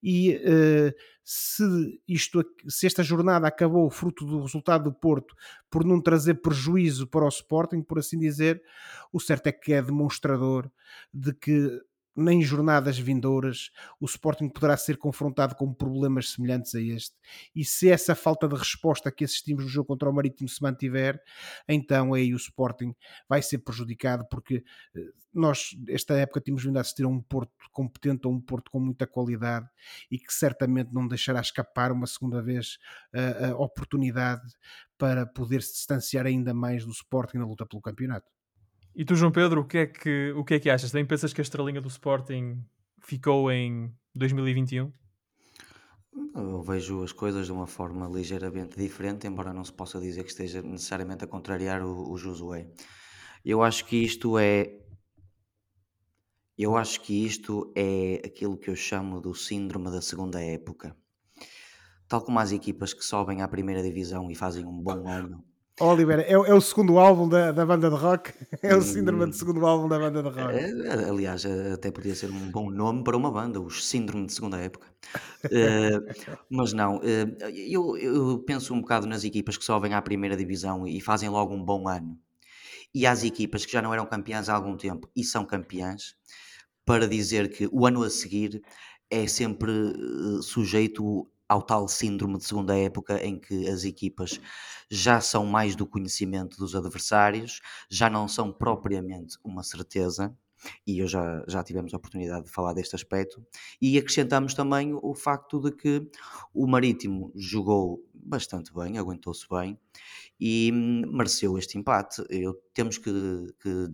[0.03, 0.93] E uh,
[1.25, 1.65] se,
[2.07, 5.35] isto, se esta jornada acabou fruto do resultado do Porto
[5.71, 8.63] por não trazer prejuízo para o Sporting, por assim dizer,
[9.13, 10.71] o certo é que é demonstrador
[11.15, 11.81] de que
[12.15, 13.71] nem jornadas vindouras
[14.01, 17.17] o Sporting poderá ser confrontado com problemas semelhantes a este.
[17.55, 21.21] E se essa falta de resposta que assistimos no jogo contra o Marítimo se mantiver,
[21.67, 22.95] então aí o Sporting
[23.29, 25.01] vai ser prejudicado porque eh,
[25.35, 28.79] nós, esta época, temos vindo a assistir a um Porto competente, a um Porto com
[28.79, 29.67] muita qualidade
[30.11, 32.79] e que certamente não deixará escapar uma segunda vez
[33.15, 34.43] a, a oportunidade
[34.99, 38.31] para poder se distanciar ainda mais do Sporting na luta pelo campeonato.
[38.95, 40.91] E tu, João Pedro, o que é que, o que, é que achas?
[40.91, 42.63] Também pensas que a estrelinha do Sporting
[43.01, 44.93] ficou em 2021?
[46.35, 50.31] Eu vejo as coisas de uma forma ligeiramente diferente, embora não se possa dizer que
[50.31, 52.71] esteja necessariamente a contrariar o, o Josué.
[53.43, 54.79] Eu acho que isto é.
[56.59, 60.95] Eu acho que isto é aquilo que eu chamo do síndrome da segunda época.
[62.07, 65.43] Tal como as equipas que sobem à primeira divisão e fazem um bom ano
[65.81, 68.33] Oliver, é, é, o segundo álbum da, da banda de rock?
[68.63, 70.55] É o síndrome de segundo álbum da banda de rock?
[70.55, 74.59] É, aliás, até podia ser um bom nome para uma banda, o Síndrome de Segunda
[74.59, 74.87] Época.
[75.47, 80.37] uh, mas não, uh, eu, eu, penso um bocado nas equipas que sobem à primeira
[80.37, 82.19] divisão e fazem logo um bom ano.
[82.95, 86.15] E às equipas que já não eram campeãs há algum tempo e são campeãs,
[86.85, 88.63] para dizer que o ano a seguir
[89.11, 94.41] é sempre uh, sujeito ao tal síndrome de segunda época em que as equipas
[94.91, 97.61] já são mais do conhecimento dos adversários,
[97.91, 100.35] já não são propriamente uma certeza,
[100.87, 103.45] e eu já, já tivemos a oportunidade de falar deste aspecto,
[103.81, 106.09] e acrescentamos também o facto de que
[106.55, 109.79] o Marítimo jogou bastante bem, aguentou-se bem
[110.41, 112.25] e mereceu este empate.
[112.31, 113.13] Eu, temos que,
[113.61, 113.89] que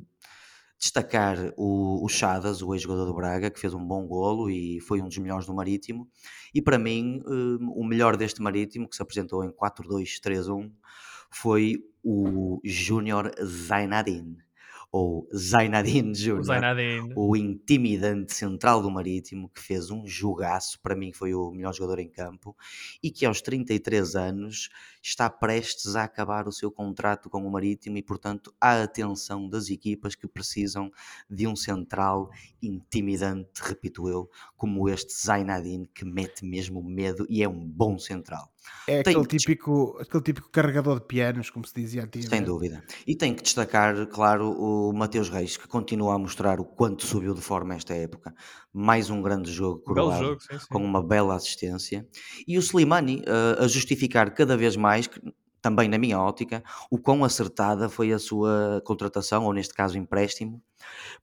[0.78, 5.02] destacar o, o Chadas, o ex-jogador do Braga, que fez um bom golo e foi
[5.02, 6.08] um dos melhores do Marítimo.
[6.54, 10.70] E para mim, um, o melhor deste Marítimo, que se apresentou em 4-2-3-1,
[11.30, 14.47] foi o Júnior Zainadine
[14.90, 16.44] ou Zainadine Júnior,
[17.14, 21.98] o intimidante central do Marítimo, que fez um jogaço, para mim foi o melhor jogador
[21.98, 22.57] em campo,
[23.03, 24.70] e que aos 33 anos
[25.03, 29.68] está prestes a acabar o seu contrato com o Marítimo e, portanto, a atenção das
[29.68, 30.90] equipas que precisam
[31.29, 32.31] de um central
[32.62, 38.51] intimidante, repito eu, como este Zainadine, que mete mesmo medo e é um bom central.
[38.87, 42.37] É aquele típico, aquele típico carregador de pianos, como se dizia antigamente.
[42.37, 42.83] Sem dúvida.
[43.07, 47.35] E tem que destacar, claro, o Mateus Reis, que continua a mostrar o quanto subiu
[47.35, 48.35] de forma esta época.
[48.72, 50.66] Mais um grande jogo coroado, jogo, sim, sim.
[50.70, 52.07] com uma bela assistência.
[52.46, 55.20] E o Slimani uh, a justificar cada vez mais, que,
[55.61, 60.62] também na minha ótica, o quão acertada foi a sua contratação, ou neste caso empréstimo,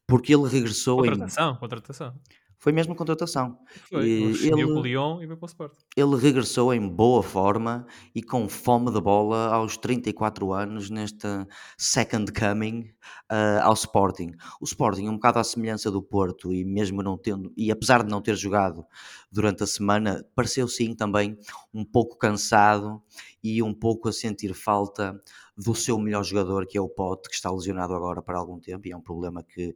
[0.05, 1.57] porque ele regressou contratação, em...
[1.57, 2.13] Contratação, contratação.
[2.57, 3.59] Foi mesmo contratação.
[3.89, 5.73] Foi, e ele, com o Lyon e veio para o Sport.
[5.95, 12.31] Ele regressou em boa forma e com fome de bola aos 34 anos nesta second
[12.31, 12.91] coming
[13.31, 14.31] uh, ao Sporting.
[14.59, 18.09] O Sporting, um bocado à semelhança do Porto e mesmo não tendo, e apesar de
[18.09, 18.85] não ter jogado
[19.31, 21.37] durante a semana, pareceu sim também
[21.73, 23.01] um pouco cansado
[23.43, 25.21] e um pouco a sentir falta
[25.57, 28.87] do seu melhor jogador, que é o Pote, que está lesionado agora para algum tempo
[28.87, 29.75] e é um problema que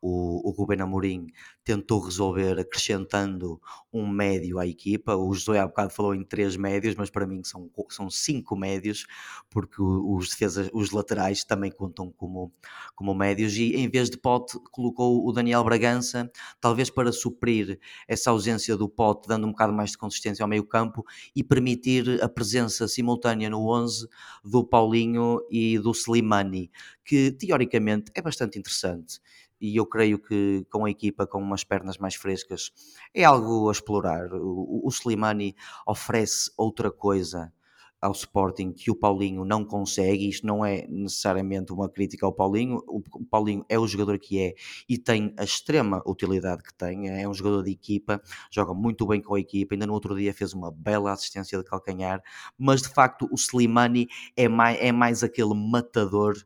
[0.00, 1.26] o, o Ruben Amorim
[1.64, 3.60] tentou resolver acrescentando
[3.92, 5.16] um médio à equipa.
[5.16, 9.06] O José há bocado falou em três médios, mas para mim são, são cinco médios,
[9.50, 12.52] porque os defesas, os laterais também contam como,
[12.94, 13.56] como médios.
[13.56, 16.30] E em vez de Pote, colocou o Daniel Bragança,
[16.60, 21.04] talvez para suprir essa ausência do Pote, dando um bocado mais de consistência ao meio-campo
[21.34, 24.06] e permitir a presença simultânea no 11
[24.44, 26.70] do Paulinho e do Slimani,
[27.04, 29.20] que teoricamente é bastante interessante
[29.60, 32.70] e eu creio que com a equipa com umas pernas mais frescas
[33.14, 34.32] é algo a explorar.
[34.32, 35.54] O, o Slimani
[35.86, 37.52] oferece outra coisa
[38.00, 40.28] ao Sporting que o Paulinho não consegue.
[40.28, 42.82] Isto não é necessariamente uma crítica ao Paulinho.
[42.86, 44.54] O Paulinho é o jogador que é
[44.88, 47.08] e tem a extrema utilidade que tem.
[47.08, 49.74] É um jogador de equipa, joga muito bem com a equipa.
[49.74, 52.22] Ainda no outro dia fez uma bela assistência de calcanhar.
[52.58, 56.36] Mas de facto, o Slimani é mais, é mais aquele matador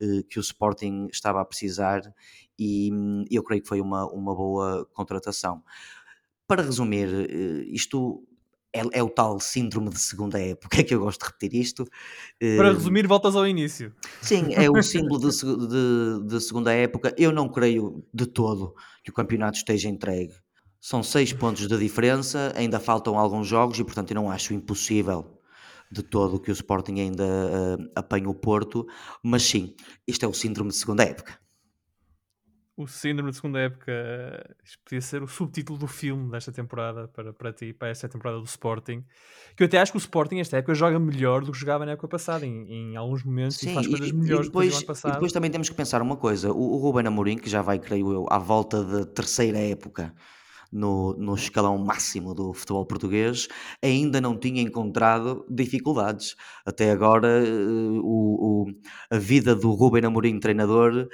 [0.00, 2.02] eh, que o Sporting estava a precisar
[2.60, 2.90] e
[3.30, 5.62] eu creio que foi uma, uma boa contratação.
[6.46, 8.22] Para resumir, eh, isto
[8.70, 11.84] é, é, o tal síndrome de segunda época, é que eu gosto de repetir isto.
[12.38, 13.94] Para eh, resumir, voltas ao início.
[14.20, 17.14] Sim, é o símbolo de, de, de, segunda época.
[17.16, 20.34] Eu não creio de todo que o campeonato esteja entregue.
[20.78, 25.38] São seis pontos de diferença, ainda faltam alguns jogos e, portanto, eu não acho impossível
[25.90, 28.86] de todo que o Sporting ainda uh, apanhe o Porto,
[29.22, 29.74] mas sim,
[30.06, 31.40] isto é o síndrome de segunda época
[32.82, 33.92] o síndrome de segunda época
[34.64, 38.38] isto podia ser o subtítulo do filme desta temporada para, para ti, para esta temporada
[38.38, 39.04] do Sporting.
[39.54, 41.92] Que eu até acho que o Sporting, esta época, joga melhor do que jogava na
[41.92, 44.76] época passada, em, em alguns momentos, Sim, e faz coisas melhores e depois, do que
[44.78, 45.10] ano passado.
[45.10, 47.78] E depois também temos que pensar uma coisa: o, o Ruben Amorim, que já vai,
[47.78, 50.14] creio eu, à volta da terceira época.
[50.72, 53.48] No, no escalão máximo do futebol português,
[53.82, 56.36] ainda não tinha encontrado dificuldades.
[56.64, 57.50] Até agora, eh,
[58.00, 58.72] o, o
[59.10, 61.08] a vida do Ruben Amorim, treinador,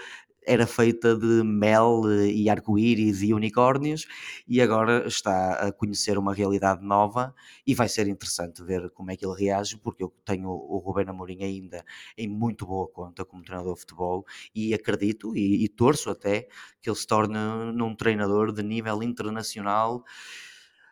[0.47, 4.07] era feita de mel eh, e arco-íris e unicórnios
[4.47, 7.35] e agora está a conhecer uma realidade nova
[7.67, 11.09] e vai ser interessante ver como é que ele reage, porque eu tenho o Rubén
[11.09, 11.85] Amorim ainda
[12.17, 16.49] em muito boa conta como treinador de futebol e acredito e, e torço até
[16.81, 17.37] que ele se torne
[17.75, 20.05] num treinador de nível internacional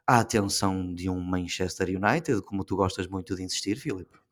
[0.07, 4.24] à atenção de um Manchester United, como tu gostas muito de insistir, Filipe.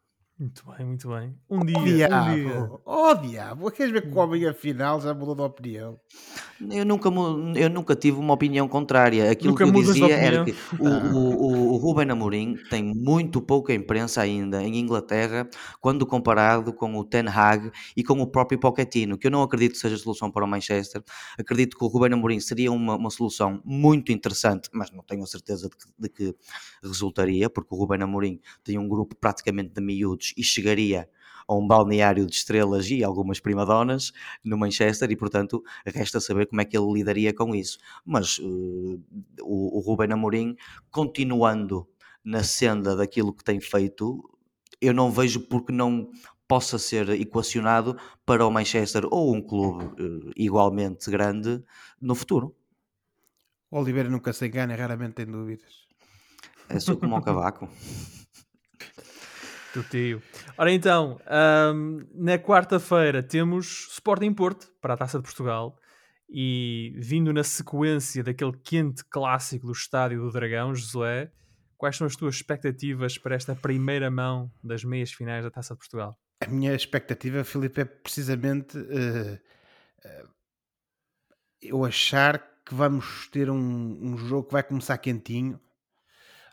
[0.42, 1.38] Muito bem, muito bem.
[1.48, 2.08] Um dia, Oh um dia.
[2.08, 2.82] diabo!
[2.84, 3.70] Oh diabo!
[3.70, 6.00] Queres ver que o homem afinal já mudou de opinião?
[6.68, 7.08] Eu nunca,
[7.56, 9.30] eu nunca tive uma opinião contrária.
[9.30, 13.72] Aquilo Nunca que eu dizia era que o, o, o, Ruben Amorim tem muito pouca
[13.72, 15.48] imprensa ainda em Inglaterra
[15.80, 19.72] quando comparado com o Ten Hag e com o próprio Pochettino, que eu não acredito
[19.72, 21.02] que seja a solução para o Manchester.
[21.38, 25.26] Acredito que o Ruben Amorim seria uma, uma solução muito interessante, mas não tenho a
[25.26, 26.36] certeza de que, de que
[26.82, 31.08] resultaria, porque o Ruben Amorim tem um grupo praticamente de miúdos e chegaria
[31.46, 34.12] a um balneário de estrelas e algumas primadonas
[34.44, 37.78] no Manchester e, portanto, resta saber como é que ele lidaria com isso.
[38.04, 38.44] Mas eh,
[39.42, 40.56] o, o Ruben Amorim,
[40.90, 41.88] continuando
[42.24, 44.22] na senda daquilo que tem feito,
[44.80, 46.10] eu não vejo porque não
[46.46, 51.62] possa ser equacionado para o Manchester ou um clube eh, igualmente grande
[52.00, 52.54] no futuro.
[53.70, 55.86] O Oliveira nunca se engana, raramente tem dúvidas.
[56.68, 57.68] É só como o cavaco.
[59.74, 60.22] Do tio.
[60.58, 65.78] Ora então, ahm, na quarta-feira temos Sporting Porto para a Taça de Portugal
[66.28, 71.30] e vindo na sequência daquele quente clássico do Estádio do Dragão, Josué,
[71.76, 75.78] quais são as tuas expectativas para esta primeira mão das meias finais da Taça de
[75.78, 76.16] Portugal?
[76.40, 79.38] A minha expectativa, Filipe, é precisamente eh,
[80.04, 80.24] eh,
[81.60, 85.60] eu achar que vamos ter um, um jogo que vai começar quentinho.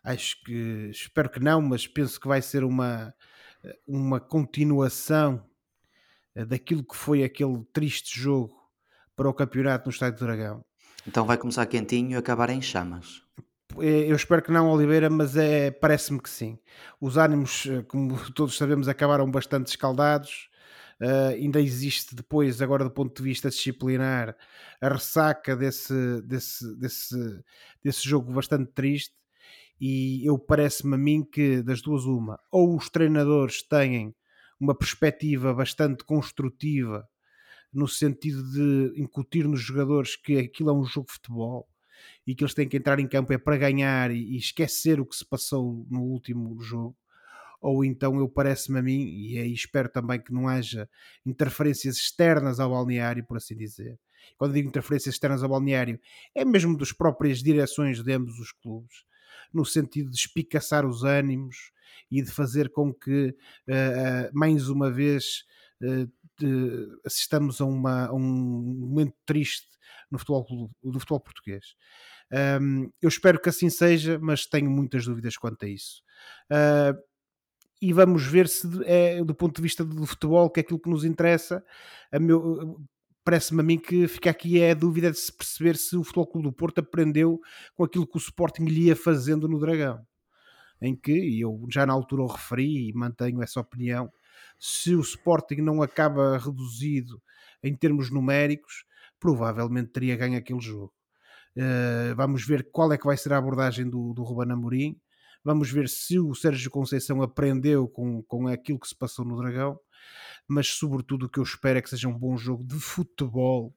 [0.03, 3.13] Acho que, espero que não, mas penso que vai ser uma,
[3.87, 5.45] uma continuação
[6.35, 8.55] eh, daquilo que foi aquele triste jogo
[9.15, 10.65] para o campeonato no Estádio do Dragão.
[11.07, 13.23] Então vai começar quentinho e acabar em chamas.
[13.77, 16.57] Eh, Eu espero que não, Oliveira, mas é, parece-me que sim.
[16.99, 20.49] Os ânimos, eh, como todos sabemos, acabaram bastante escaldados.
[21.01, 24.35] Uh, ainda existe depois, agora do ponto de vista disciplinar,
[24.81, 27.43] a ressaca desse, desse, desse,
[27.81, 29.15] desse jogo bastante triste.
[29.79, 34.13] E eu parece-me a mim que das duas uma, ou os treinadores têm
[34.59, 37.07] uma perspectiva bastante construtiva
[37.71, 41.67] no sentido de incutir nos jogadores que aquilo é um jogo de futebol
[42.25, 45.15] e que eles têm que entrar em campo é para ganhar e, esquecer o que
[45.15, 46.97] se passou no último jogo,
[47.61, 50.89] ou então eu parece-me a mim, e aí espero também que não haja
[51.25, 53.99] interferências externas ao balneário, por assim dizer.
[54.37, 55.99] Quando digo interferências externas ao balneário,
[56.33, 59.03] é mesmo das próprias direções de ambos os clubes,
[59.53, 61.71] no sentido de espicaçar os ânimos
[62.11, 63.35] e de fazer com que,
[63.67, 65.45] uh, mais uma vez,
[65.81, 69.67] uh, de, assistamos a, uma, a, um momento triste
[70.09, 71.75] no futebol, do futebol português.
[72.61, 76.01] Um, eu espero que assim seja, mas tenho muitas dúvidas quanto a isso.
[76.51, 76.97] Uh,
[77.81, 80.89] e vamos ver se é do ponto de vista do futebol que é aquilo que
[80.89, 81.63] nos interessa.
[83.23, 86.27] Parece-me a mim que fica aqui é a dúvida de se perceber se o Futebol
[86.27, 87.39] Clube do Porto aprendeu
[87.75, 90.05] com aquilo que o Sporting lhe ia fazendo no Dragão.
[90.81, 94.09] Em que, e eu já na altura o referi e mantenho essa opinião,
[94.57, 97.21] se o Sporting não acaba reduzido
[97.61, 98.85] em termos numéricos,
[99.19, 100.93] provavelmente teria ganho aquele jogo.
[101.55, 104.99] Uh, vamos ver qual é que vai ser a abordagem do, do Ruben Amorim.
[105.43, 109.79] Vamos ver se o Sérgio Conceição aprendeu com, com aquilo que se passou no Dragão.
[110.49, 113.75] Mas, sobretudo, o que eu espero é que seja um bom jogo de futebol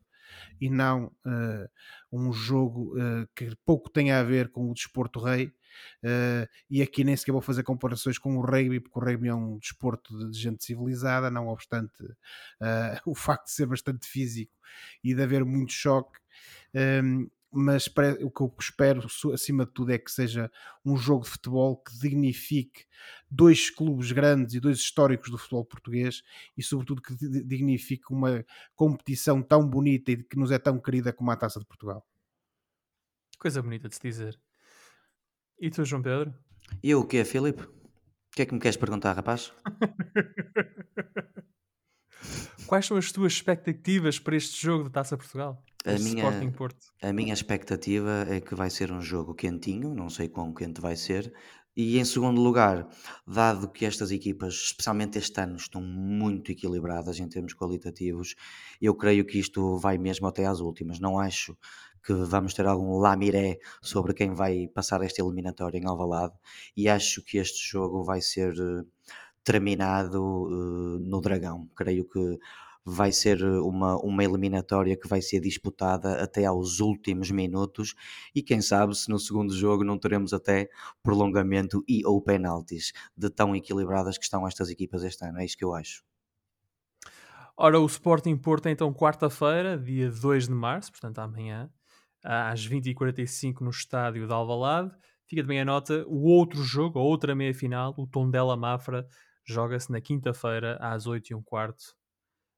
[0.59, 1.69] e não uh,
[2.11, 5.53] um jogo uh, que pouco tenha a ver com o desporto rei.
[6.71, 9.59] e aqui nem sequer vou fazer comparações com o rugby, porque o rugby é um
[9.59, 11.93] desporto de, gente civilizada, não obstante
[13.07, 14.53] o facto de ser bastante físico
[15.05, 16.19] e de haver muito choque.
[16.75, 17.87] Um, mas
[18.23, 20.51] o que eu espero, acima de tudo, é que seja
[20.85, 22.87] um jogo de futebol que dignifique
[23.31, 26.23] dois clubes grandes e dois históricos do futebol português
[26.57, 31.31] e, sobretudo, que dignifique uma competição tão bonita e que nos é tão querida como
[31.31, 32.07] a Taça de Portugal.
[33.39, 34.41] Coisa bonita de se dizer.
[35.61, 36.33] E tu, João Pedro?
[36.83, 37.63] E eu o quê, Filipe?
[37.63, 39.53] O que é que me queres perguntar, rapaz?
[42.67, 45.63] Quais são as tuas expectativas para este jogo de Taça Portugal?
[45.85, 46.87] A minha, Sporting Porto.
[47.03, 50.97] a minha expectativa é que vai ser um jogo quentinho, não sei quão quente vai
[50.97, 51.33] ser.
[51.75, 52.87] E em segundo lugar,
[53.27, 58.35] dado que estas equipas, especialmente este ano, estão muito equilibradas em termos qualitativos,
[58.81, 61.01] eu creio que isto vai mesmo até às últimas.
[61.01, 61.57] Não acho
[62.05, 66.35] que vamos ter algum lamiré sobre quem vai passar esta eliminatória em Alvalade
[66.77, 68.87] e acho que este jogo vai ser uh,
[69.43, 71.71] terminado uh, no Dragão.
[71.75, 72.39] Creio que
[72.85, 77.95] vai ser uma, uma eliminatória que vai ser disputada até aos últimos minutos
[78.35, 80.69] e quem sabe se no segundo jogo não teremos até
[81.03, 85.57] prolongamento e ou penaltis de tão equilibradas que estão estas equipas este ano, é isso
[85.57, 86.03] que eu acho.
[87.57, 91.71] Ora, o Sporting Porto é então quarta-feira, dia 2 de março, portanto amanhã,
[92.25, 94.91] às 20h45 no estádio de Alvalade.
[95.27, 99.07] Fica também a nota, o outro jogo, a outra meia-final, o Tondela Mafra,
[99.45, 101.29] joga-se na quinta-feira às 8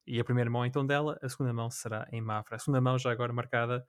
[0.07, 2.57] e a primeira mão então dela, a segunda mão será em Mafra.
[2.57, 3.85] A segunda mão já agora marcada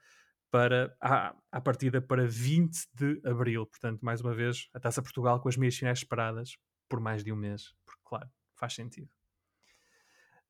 [0.51, 3.66] para a, a partida para 20 de abril.
[3.66, 6.57] Portanto, mais uma vez, a Taça Portugal com as meias finais esperadas
[6.88, 7.74] por mais de um mês.
[7.86, 9.09] Porque, claro, faz sentido.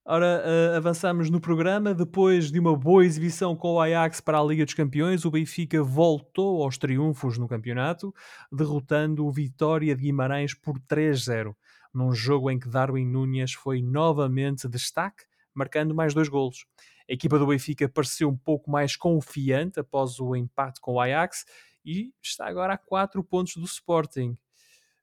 [0.07, 1.91] Ora, uh, avançamos no programa.
[1.91, 5.81] Depois de uma boa exibição com o Ajax para a Liga dos Campeões, o Benfica
[5.81, 8.13] voltou aos triunfos no campeonato,
[8.51, 11.55] derrotando o Vitória de Guimarães por 3-0,
[11.91, 15.23] num jogo em que Darwin Núñez foi novamente destaque,
[15.55, 16.65] marcando mais dois golos.
[17.09, 21.45] A equipa do Benfica pareceu um pouco mais confiante após o empate com o Ajax
[21.85, 24.37] e está agora a 4 pontos do Sporting.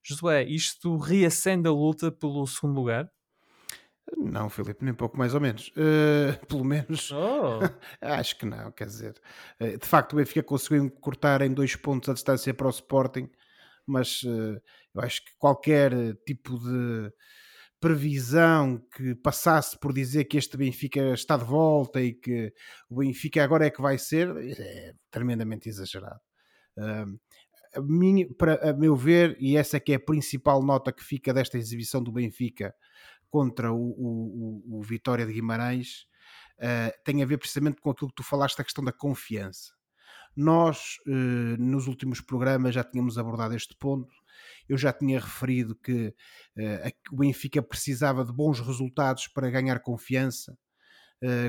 [0.02, 3.10] Josué, isto reacende a luta pelo segundo lugar?
[4.16, 5.68] Não, Filipe, nem pouco mais ou menos.
[5.68, 7.60] Uh, pelo menos oh.
[8.00, 9.14] acho que não, quer dizer.
[9.60, 13.30] Uh, de facto, o Benfica conseguiu cortar em dois pontos a distância para o Sporting,
[13.86, 14.60] mas uh,
[14.94, 15.92] eu acho que qualquer
[16.26, 17.12] tipo de
[17.82, 22.54] previsão que passasse por dizer que este Benfica está de volta e que
[22.88, 26.20] o Benfica agora é que vai ser, é tremendamente exagerado.
[27.74, 31.02] a, minha, para, a meu ver, e essa é que é a principal nota que
[31.02, 32.72] fica desta exibição do Benfica
[33.28, 36.06] contra o, o, o Vitória de Guimarães
[36.58, 39.72] uh, tem a ver precisamente com aquilo que tu falaste, a questão da confiança.
[40.36, 44.14] Nós, uh, nos últimos programas, já tínhamos abordado este ponto.
[44.68, 46.14] Eu já tinha referido que
[46.56, 50.56] uh, o Benfica precisava de bons resultados para ganhar confiança.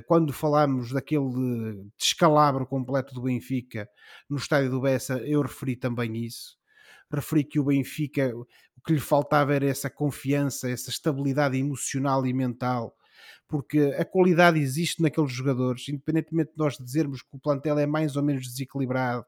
[0.06, 3.90] Quando falámos daquele descalabro completo do Benfica
[4.30, 6.60] no estádio do Bessa, eu referi também isso
[7.16, 8.46] referi que o Benfica, o
[8.86, 12.96] que lhe faltava era essa confiança, essa estabilidade emocional e mental,
[13.48, 18.16] porque a qualidade existe naqueles jogadores, independentemente de nós dizermos que o plantel é mais
[18.16, 19.26] ou menos desequilibrado,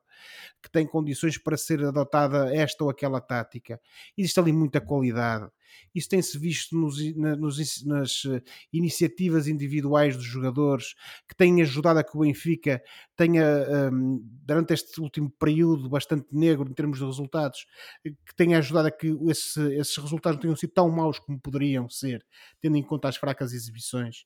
[0.62, 3.80] que tem condições para ser adotada esta ou aquela tática.
[4.18, 5.50] Existe ali muita qualidade.
[5.94, 8.42] Isso tem-se visto nos, nos, nas eh,
[8.72, 10.96] iniciativas individuais dos jogadores
[11.28, 12.82] que têm ajudado a que o Benfica
[13.16, 13.44] tenha,
[13.92, 17.66] um, durante este último período bastante negro em termos de resultados,
[18.04, 21.90] que tenha ajudado a que esse, esses resultados não tenham sido tão maus como poderiam
[21.90, 22.26] ser,
[22.60, 24.26] tendo em conta as fracas exibições.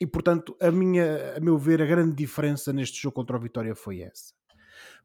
[0.00, 3.74] E portanto, a, minha, a meu ver, a grande diferença neste jogo contra o Vitória
[3.74, 4.34] foi essa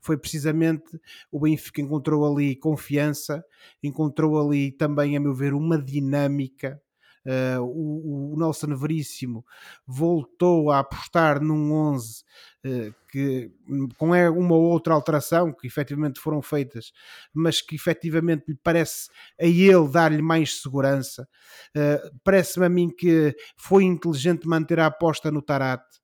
[0.01, 0.99] foi precisamente
[1.31, 3.43] o Benfica encontrou ali confiança,
[3.83, 6.81] encontrou ali também, a meu ver, uma dinâmica.
[7.25, 9.45] Uh, o, o, Nelson Veríssimo
[9.85, 12.23] voltou a apostar num 11
[12.65, 13.51] uh, que,
[13.97, 16.93] com é uma ou outra alteração que efetivamente foram feitas,
[17.33, 21.27] mas que efetivamente lhe parece a ele dar-lhe mais segurança.
[21.75, 25.98] Uh, Parece-me a mim que foi inteligente manter a aposta no Tarate.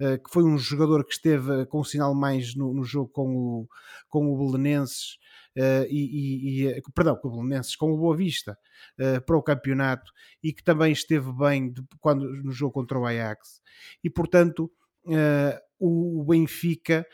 [0.00, 3.36] Eh, que foi um jogador que esteve com um sinal mais no, no jogo com
[3.36, 3.68] o,
[4.08, 5.18] com o Belenenses.
[5.58, 8.56] Uh, e, e, e, eh, perdão, com o Belenenses, com o Boa Vista
[8.98, 13.04] uh, para o campeonato e que também esteve bem de, quando, no jogo contra o
[13.04, 13.60] Ajax.
[14.02, 14.70] E portanto,
[15.06, 17.06] uh, o Benfica,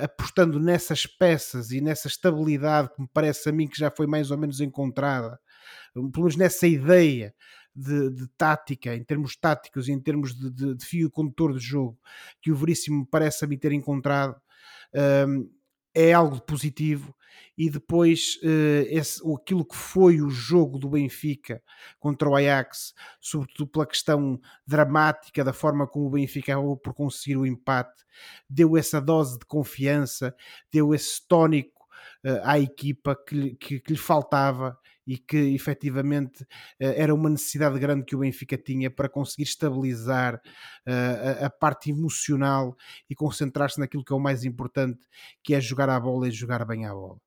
[0.00, 4.30] apostando nessas peças e nessa estabilidade que me parece a mim que já foi mais
[4.30, 5.40] ou menos encontrada,
[5.92, 7.34] pelo menos nessa ideia
[7.74, 11.58] de, de, tática, em termos táticos e em termos de, de, de, fio condutor de
[11.58, 11.98] jogo,
[12.40, 14.40] que o Veríssimo parece-me ter encontrado,
[15.26, 15.50] um,
[15.94, 17.14] é algo positivo.
[17.56, 21.62] E depois, uh, esse, aquilo que foi o jogo do Benfica
[21.98, 27.36] contra o Ajax, sobretudo pela questão dramática da forma como o Benfica acabou por conseguir
[27.36, 28.04] o empate,
[28.48, 30.34] deu essa dose de confiança,
[30.70, 31.86] deu esse tónico
[32.24, 36.46] uh, à equipa que, que, que lhe faltava e que efetivamente
[36.78, 40.40] eh, era uma necessidade grande que o Benfica tinha para conseguir estabilizar
[40.86, 42.76] eh, a, parte emocional
[43.08, 45.00] e concentrar-se naquilo que é o mais importante,
[45.42, 47.18] que é jogar a bola e jogar bem a bola.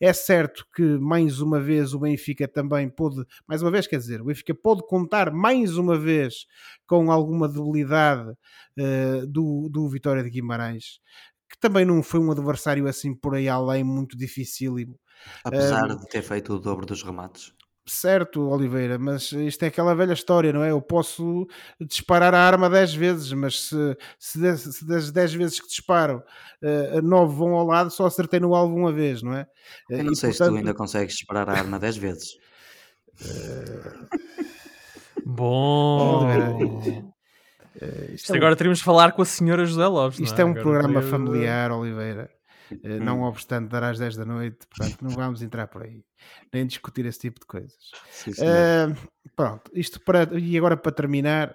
[0.00, 4.20] É certo que mais uma vez o Benfica também pôde, mais uma vez quer dizer,
[4.20, 6.46] o Benfica pode contar mais uma vez
[6.86, 11.00] com alguma debilidade uh, do, do Vitória de Guimarães,
[11.54, 14.98] que também não foi um adversário assim por aí além muito dificílimo.
[15.44, 17.52] Apesar um, de ter feito o dobro dos remates.
[17.86, 20.70] Certo, Oliveira, mas isto é aquela velha história, não é?
[20.70, 21.46] Eu posso
[21.78, 26.22] disparar a arma 10 vezes, mas se, se, se das 10 vezes que disparo,
[26.62, 29.46] uh, eh, 9 vão ao lado, só acertei no alvo uma vez, não é?
[29.90, 30.48] Eu não e, sei portanto...
[30.48, 32.30] se tu ainda consegues disparar a arma 10 vezes.
[33.20, 34.08] Uh...
[35.26, 37.12] Bom.
[37.76, 38.36] Uh, isto, isto é um...
[38.36, 40.20] agora teríamos de falar com a senhora José Lopes.
[40.20, 40.42] Isto é?
[40.42, 42.30] é, um agora programa familiar, Oliveira.
[42.70, 46.04] uh, não obstante dar às 10 da noite, portanto não vamos entrar por aí,
[46.52, 47.90] nem discutir esse tipo de coisas.
[48.10, 48.96] Sim, uh,
[49.34, 51.50] pronto, isto para, e agora para terminar,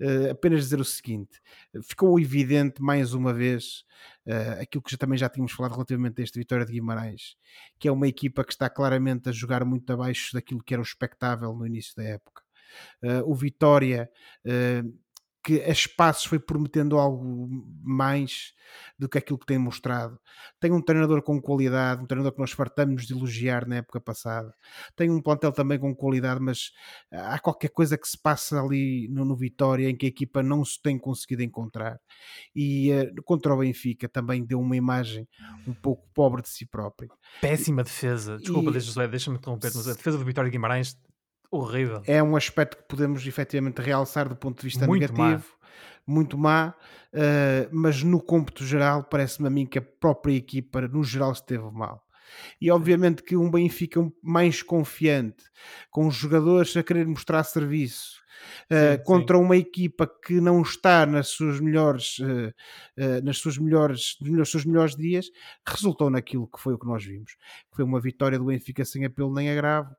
[0.00, 1.40] uh, apenas dizer o seguinte:
[1.82, 3.84] ficou evidente mais uma vez
[4.26, 7.36] uh, aquilo que já, também já tínhamos falado relativamente a esta vitória de Guimarães,
[7.78, 10.84] que é uma equipa que está claramente a jogar muito abaixo daquilo que era o
[10.84, 12.42] expectável no início da época.
[13.02, 14.10] Uh, o Vitória
[15.46, 17.48] que a espaços foi prometendo algo
[17.84, 18.52] mais
[18.98, 20.18] do que aquilo que tem mostrado.
[20.58, 24.52] Tem um treinador com qualidade, um treinador que nós fartamos de elogiar na época passada.
[24.96, 26.72] Tem um plantel também com qualidade, mas
[27.12, 30.64] há qualquer coisa que se passa ali no, no Vitória em que a equipa não
[30.64, 31.96] se tem conseguido encontrar.
[32.52, 35.28] E uh, contra o Benfica também deu uma imagem
[35.64, 37.08] um pouco pobre de si próprio.
[37.40, 38.36] Péssima defesa.
[38.38, 39.08] Desculpa, e...
[39.08, 40.98] deixa-me interromper, mas a defesa do Vitória de Guimarães
[41.50, 42.02] horrível.
[42.06, 45.66] É um aspecto que podemos efetivamente realçar do ponto de vista muito negativo, má.
[46.06, 46.74] muito má,
[47.12, 51.70] uh, mas no cômputo geral parece-me a mim que a própria equipa no geral esteve
[51.70, 52.06] mal.
[52.60, 55.44] E obviamente que um Benfica mais confiante,
[55.90, 58.20] com os jogadores a querer mostrar serviço,
[58.70, 59.42] uh, sim, contra sim.
[59.42, 62.48] uma equipa que não está nas suas melhores, uh,
[62.98, 65.26] uh, nas suas melhores, nos seus melhores dias,
[65.66, 67.36] resultou naquilo que foi o que nós vimos.
[67.72, 69.94] Foi uma vitória do Benfica sem apelo nem agravo,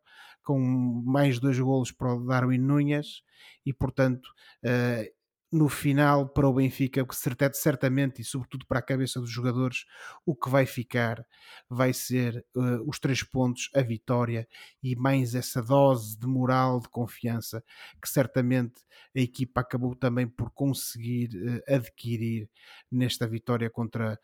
[0.47, 0.57] com
[1.05, 3.21] mais dois golos para o Darwin Núñez
[3.65, 4.25] e, portanto,
[4.63, 5.17] uh,
[5.51, 7.05] no final, para o Benfica,
[7.53, 9.83] certamente e sobretudo para a cabeça dos jogadores,
[10.25, 11.25] o que vai ficar
[11.69, 14.47] vai ser uh, os três pontos, a vitória
[14.81, 17.61] e mais essa dose de moral, de confiança
[18.01, 18.81] que certamente
[19.13, 22.49] a equipa acabou também por conseguir uh, adquirir
[22.89, 24.17] nesta vitória contra,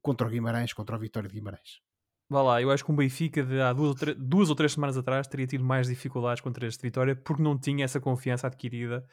[0.00, 1.85] contra o Guimarães, contra a vitória de Guimarães.
[2.28, 4.96] Vá lá, eu acho que o Benfica de há duas ou, duas ou, três semanas
[4.96, 9.04] atrás teria tido mais dificuldades contra este Vitória porque não tinha essa confiança adquirida,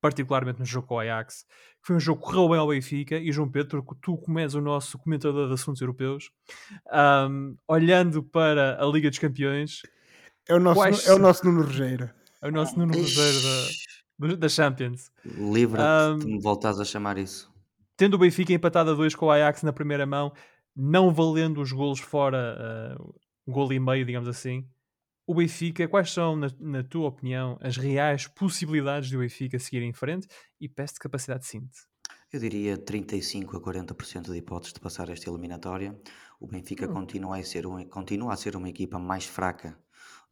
[0.00, 1.44] particularmente no jogo com o Ajax.
[1.82, 4.60] Foi um jogo que correu bem ao Benfica e João Pedro, tu como és o
[4.62, 6.30] nosso comentador de assuntos europeus,
[7.30, 9.82] um, olhando para a Liga dos Campeões...
[10.48, 11.06] É o nosso, quais...
[11.06, 12.10] é o nosso Nuno Rogério.
[12.42, 13.40] É o nosso Nuno Rogério
[14.18, 15.12] da, da Champions.
[15.24, 17.52] Livra-te um, de me voltares a chamar isso.
[17.96, 20.32] Tendo o Benfica empatado a dois com o Ajax na primeira mão,
[20.74, 23.14] não valendo os golos fora, uh,
[23.46, 24.66] um golo e meio, digamos assim,
[25.26, 29.92] o Benfica, quais são, na, na, tua opinião, as reais possibilidades do Benfica seguir em
[29.92, 30.26] frente
[30.60, 31.86] e peço de capacidade de síntese?
[32.32, 35.98] Eu diria 35 a 40% de hipóteses de passar esta eliminatória.
[36.40, 36.92] O Benfica hum.
[36.92, 39.78] continua, a ser um, continua a ser uma equipa mais fraca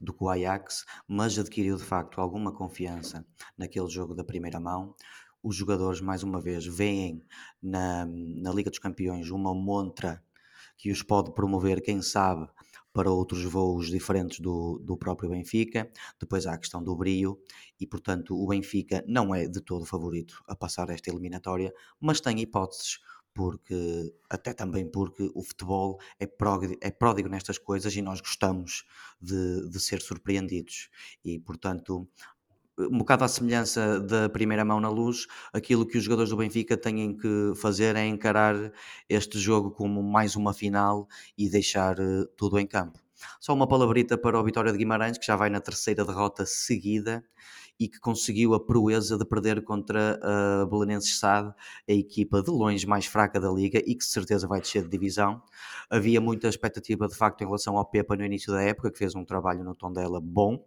[0.00, 3.24] do que o Ajax, mas adquiriu de facto alguma confiança
[3.56, 4.94] naquele jogo da primeira mão
[5.42, 7.24] os jogadores, mais uma vez, veem
[7.62, 10.22] na, na Liga dos Campeões uma montra
[10.80, 12.48] que os pode promover, quem sabe,
[12.90, 15.90] para outros voos diferentes do, do próprio Benfica.
[16.18, 17.38] Depois há a questão do brio
[17.78, 21.70] e, portanto, o Benfica não é de todo favorito a passar esta eliminatória,
[22.00, 22.98] mas tem hipóteses.
[23.32, 28.84] Porque, até também porque o futebol é pródigo, é pródigo nestas coisas e nós gostamos
[29.20, 30.88] de, de ser surpreendidos.
[31.24, 32.08] E, portanto,
[32.90, 36.76] um bocado à semelhança da primeira mão na luz, aquilo que os jogadores do Benfica
[36.76, 38.54] têm que fazer é encarar
[39.08, 42.98] este jogo como mais uma final e deixar eh, tudo em campo.
[43.38, 47.22] Só uma palavrita para o Vitória de Guimarães, que já vai na terceira derrota seguida
[47.80, 51.54] e que conseguiu a proeza de perder contra a Belenenses SAD,
[51.88, 54.90] a equipa de longe mais fraca da liga e que de certeza vai descer de
[54.90, 55.42] divisão.
[55.88, 59.14] Havia muita expectativa de facto em relação ao Pepa no início da época, que fez
[59.14, 60.62] um trabalho no tom dela bom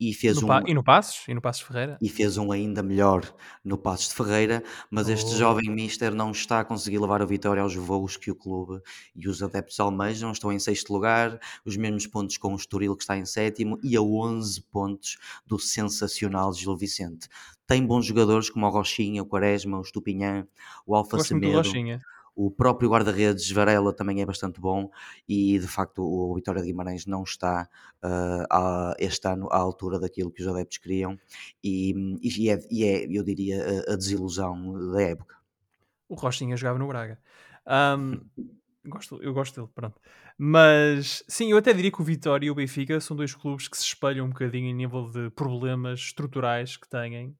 [0.00, 1.98] e fez no um e no Passos, e no Passos Ferreira.
[2.00, 3.22] E fez um ainda melhor
[3.62, 5.12] no Passos de Ferreira, mas oh.
[5.12, 8.80] este jovem mister não está a conseguir levar a vitória aos voos que o clube
[9.14, 13.02] e os adeptos almejam, estão em sexto lugar, os mesmos pontos com o Estoril que
[13.02, 17.28] está em sétimo e a 11 pontos do sensacional Gil Vicente.
[17.66, 20.46] Tem bons jogadores como o Rochinha, o Quaresma, o Estupinhã,
[20.86, 21.62] o Alfa Semedo.
[22.36, 24.90] O próprio guarda-redes Varela também é bastante bom
[25.28, 27.68] e de facto o Vitória de Guimarães não está
[28.02, 31.16] uh, a, este ano à altura daquilo que os adeptos queriam
[31.62, 35.36] e, e, é, e é, eu diria, a, a, desilusão da época.
[36.08, 37.20] O Rochinha jogava no Braga.
[37.68, 38.20] Um,
[38.86, 40.00] Gosto, eu gosto dele, pronto.
[40.36, 43.76] Mas sim, eu até diria que o Vitória e o Benfica são dois clubes que
[43.76, 47.34] se espelham um bocadinho em nível de problemas estruturais que têm.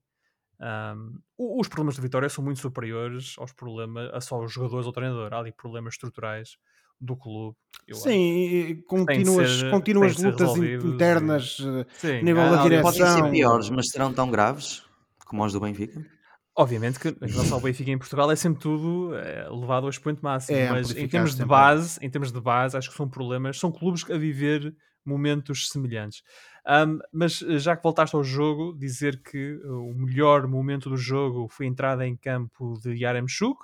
[0.60, 4.92] Um, os problemas do Vitória são muito superiores aos problemas a só os jogadores ou
[4.92, 5.34] treinador.
[5.34, 6.56] Há ali problemas estruturais
[6.98, 7.56] do clube.
[7.92, 11.58] Sim, continuas, ser, continuas lutas internas
[12.02, 12.90] a eh, nível ah, da direção.
[12.90, 14.82] Podem ser piores, mas serão tão graves
[15.26, 16.13] como os do Benfica?
[16.56, 20.22] Obviamente que em relação ao Benfica em Portugal é sempre tudo é, levado ao expoente
[20.22, 23.58] máximo, é, mas em termos de base, em termos de base, acho que são problemas,
[23.58, 24.74] são clubes a viver
[25.04, 26.22] momentos semelhantes.
[26.66, 31.46] Um, mas eh, já que voltaste ao jogo, dizer que o melhor momento do jogo
[31.48, 33.60] foi a entrada em campo de Yaremchuk,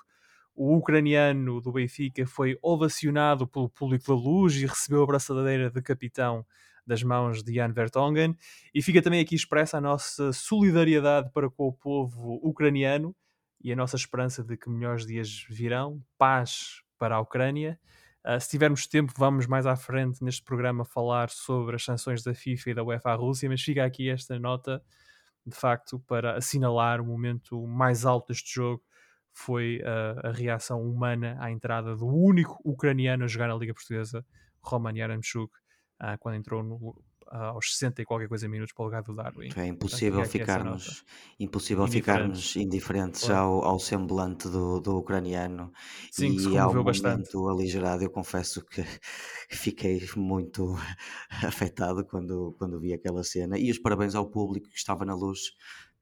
[0.55, 5.81] o ucraniano do Benfica foi ovacionado pelo público da luz e recebeu a braçadeira de
[5.81, 6.45] capitão
[6.91, 8.37] das mãos de Jan Vertonghen.
[8.75, 13.15] E fica também aqui expressa a nossa solidariedade para com o povo ucraniano
[13.63, 16.03] e a nossa esperança de que melhores dias virão.
[16.19, 17.79] Paz para a Ucrânia.
[18.27, 22.35] Uh, se tivermos tempo, vamos mais à frente neste programa falar sobre as sanções da
[22.35, 24.83] FIFA e da UEFA à Rússia, mas fica aqui esta nota,
[25.47, 28.83] de facto, para assinalar o momento mais alto deste jogo.
[29.33, 34.27] Foi uh, a reação humana à entrada do único ucraniano a jogar na Liga Portuguesa,
[34.61, 35.53] Roman Yaramchuk,
[36.01, 36.97] uh, quando entrou no,
[37.31, 39.51] aos 60 e qualquer coisa minutos para o lugar do Darwin.
[39.57, 41.05] É impossível ficarmos,
[41.39, 45.73] impossível ficarmos indiferentes ao, ao semblante do, do ucraniano
[46.11, 47.37] Sim, e ao momento bastante.
[47.49, 48.03] aligerado.
[48.03, 48.83] Eu confesso que
[49.49, 50.75] fiquei muito
[51.31, 53.57] afetado quando, quando vi aquela cena.
[53.57, 55.53] E os parabéns ao público que estava na luz,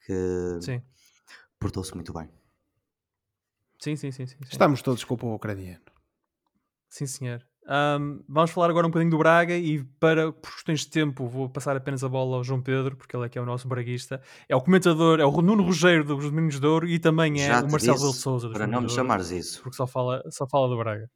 [0.07, 0.15] que
[1.59, 2.31] portou-se muito bem.
[3.79, 4.49] Sim, sim, sim, sim, sim.
[4.51, 5.85] Estamos todos com o povo ucraniano.
[6.89, 7.47] Sim, senhor.
[7.69, 11.51] Um, vamos falar agora um bocadinho do Braga e para por questões de tempo vou
[11.51, 14.23] passar apenas a bola ao João Pedro, porque ele é que é o nosso braguista.
[14.49, 17.71] É o comentador, é o Nuno Rogério dos Meninos de Ouro e também é o
[17.71, 18.49] Marcelo Del Souza.
[18.49, 19.61] Para não me chamares isso.
[19.63, 21.11] Porque só fala, só fala do Braga.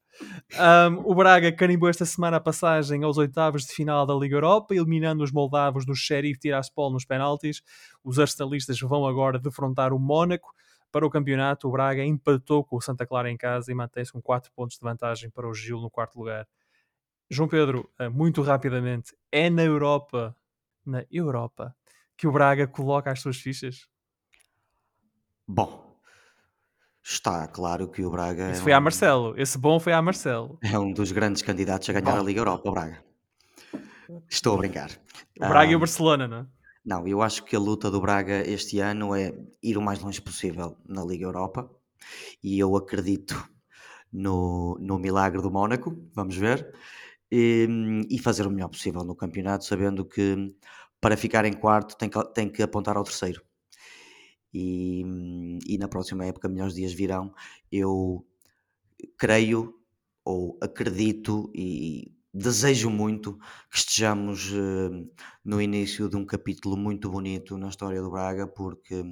[0.52, 4.74] Um, o Braga carimbou esta semana a passagem aos oitavos de final da Liga Europa,
[4.74, 7.62] eliminando os moldavos do Sheriff Tiraspol nos penaltis.
[8.04, 10.52] Os arsenalistas vão agora defrontar o Mónaco.
[10.92, 14.20] Para o campeonato, o Braga empatou com o Santa Clara em casa e mantém-se com
[14.20, 16.46] 4 pontos de vantagem para o Gil no quarto lugar.
[17.30, 20.36] João Pedro, eh, muito rapidamente, é na Europa,
[20.84, 21.74] na Europa,
[22.14, 23.88] que o Braga coloca as suas fichas?
[25.48, 25.98] Bom,
[27.02, 28.50] está claro que o Braga.
[28.50, 28.76] Isso é foi um...
[28.76, 29.34] a Marcelo.
[29.40, 30.58] Esse bom foi a Marcelo.
[30.62, 32.20] É um dos grandes candidatos a ganhar bom.
[32.20, 33.02] a Liga Europa, o Braga.
[34.28, 34.90] Estou a brincar.
[35.40, 35.72] O Braga um...
[35.72, 36.46] e o Barcelona, não é?
[36.84, 40.20] Não, eu acho que a luta do Braga este ano é ir o mais longe
[40.20, 41.70] possível na Liga Europa
[42.42, 43.34] e eu acredito
[44.12, 46.74] no, no milagre do Mónaco, vamos ver,
[47.30, 47.66] e,
[48.10, 50.54] e, fazer o melhor possível no campeonato, sabendo que
[51.00, 53.42] para ficar em quarto tem que, tem que apontar ao terceiro.
[54.52, 55.02] E,
[55.66, 57.32] e na próxima época, melhores dias virão.
[57.70, 58.26] Eu
[59.16, 59.74] creio
[60.24, 63.38] ou acredito e desejo muito
[63.70, 65.10] que estejamos uh,
[65.44, 69.04] no início de um capítulo muito bonito na história do Braga, porque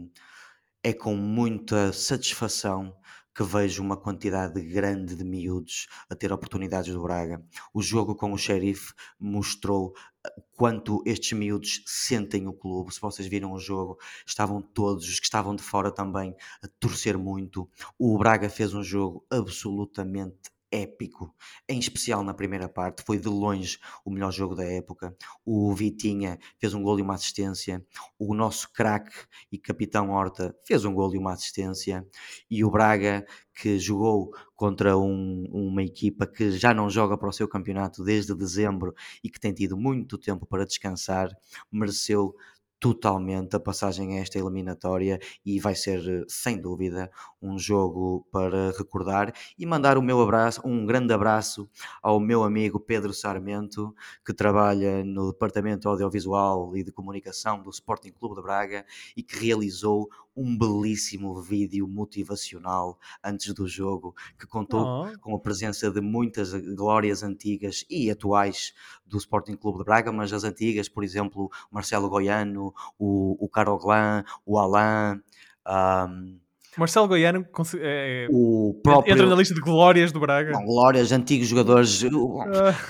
[0.82, 2.96] é com muita satisfação
[3.34, 7.44] que vejo uma quantidade grande de miúdos a ter oportunidades do Braga.
[7.72, 9.94] O jogo com o Sheriff mostrou
[10.26, 12.92] eh, quanto estes miúdos sentem o clube.
[12.92, 17.16] Se vocês viram o jogo, estavam todos, os que estavam de fora também, a torcer
[17.16, 17.68] muito.
[17.98, 21.34] O Braga fez um jogo absolutamente épico,
[21.68, 25.16] em especial na primeira parte, foi de longe o melhor jogo da época.
[25.44, 27.84] O Vitinha fez um gol e uma assistência,
[28.18, 29.14] o nosso craque
[29.50, 32.06] e capitão Horta fez um gol e uma assistência,
[32.50, 37.32] e o Braga, que jogou contra um, uma equipa que já não joga para o
[37.32, 41.28] seu campeonato desde dezembro e que tem tido muito tempo para descansar,
[41.70, 42.34] mereceu
[42.81, 47.11] totalmente a passagem a esta eliminatória e vai ser sem dúvida
[47.41, 51.68] um jogo para recordar e mandar o meu abraço, um grande abraço
[52.03, 58.12] ao meu amigo Pedro Sarmento que trabalha no departamento audiovisual e de comunicação do Sporting
[58.12, 64.81] Clube de Braga e que realizou um belíssimo vídeo motivacional antes do jogo que contou
[64.81, 65.18] oh.
[65.18, 68.72] com a presença de muitas glórias antigas e atuais
[69.05, 74.24] do Sporting Clube de Braga, mas as antigas, por exemplo, Marcelo Goiano, o, o Caroglan,
[74.44, 75.20] o Alain.
[75.66, 76.40] Um,
[76.78, 77.44] Marcelo Goiano
[77.80, 80.52] é, o próprio, entra na lista de glórias do Braga.
[80.52, 82.02] Não, glórias, antigos jogadores.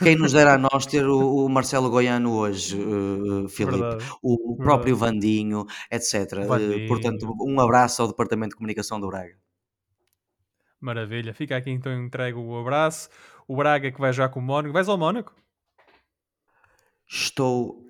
[0.03, 4.05] Quem nos dera a nós ter o, o Marcelo Goiano hoje, uh, Filipe, Verdade.
[4.23, 5.17] o, próprio Verdade.
[5.17, 6.47] Vandinho, etc.
[6.47, 6.85] Vandinho.
[6.85, 9.35] Uh, portanto, um abraço ao Departamento de Comunicação do Braga.
[10.79, 13.09] Maravilha, fica aqui então entrego o abraço.
[13.49, 14.73] O Braga que vai jogar com o Mónaco.
[14.73, 15.35] Vais ao Mónaco?
[17.09, 17.90] Estou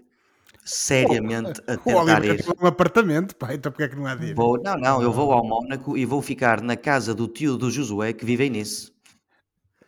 [0.71, 2.45] seriamente a tentar ir.
[2.61, 4.17] um apartamento, pá, então porque é que não há?
[4.35, 7.71] Vou, não, não, eu vou ao Mónaco e vou ficar na casa do tio do
[7.71, 8.93] Josué que vive nisso.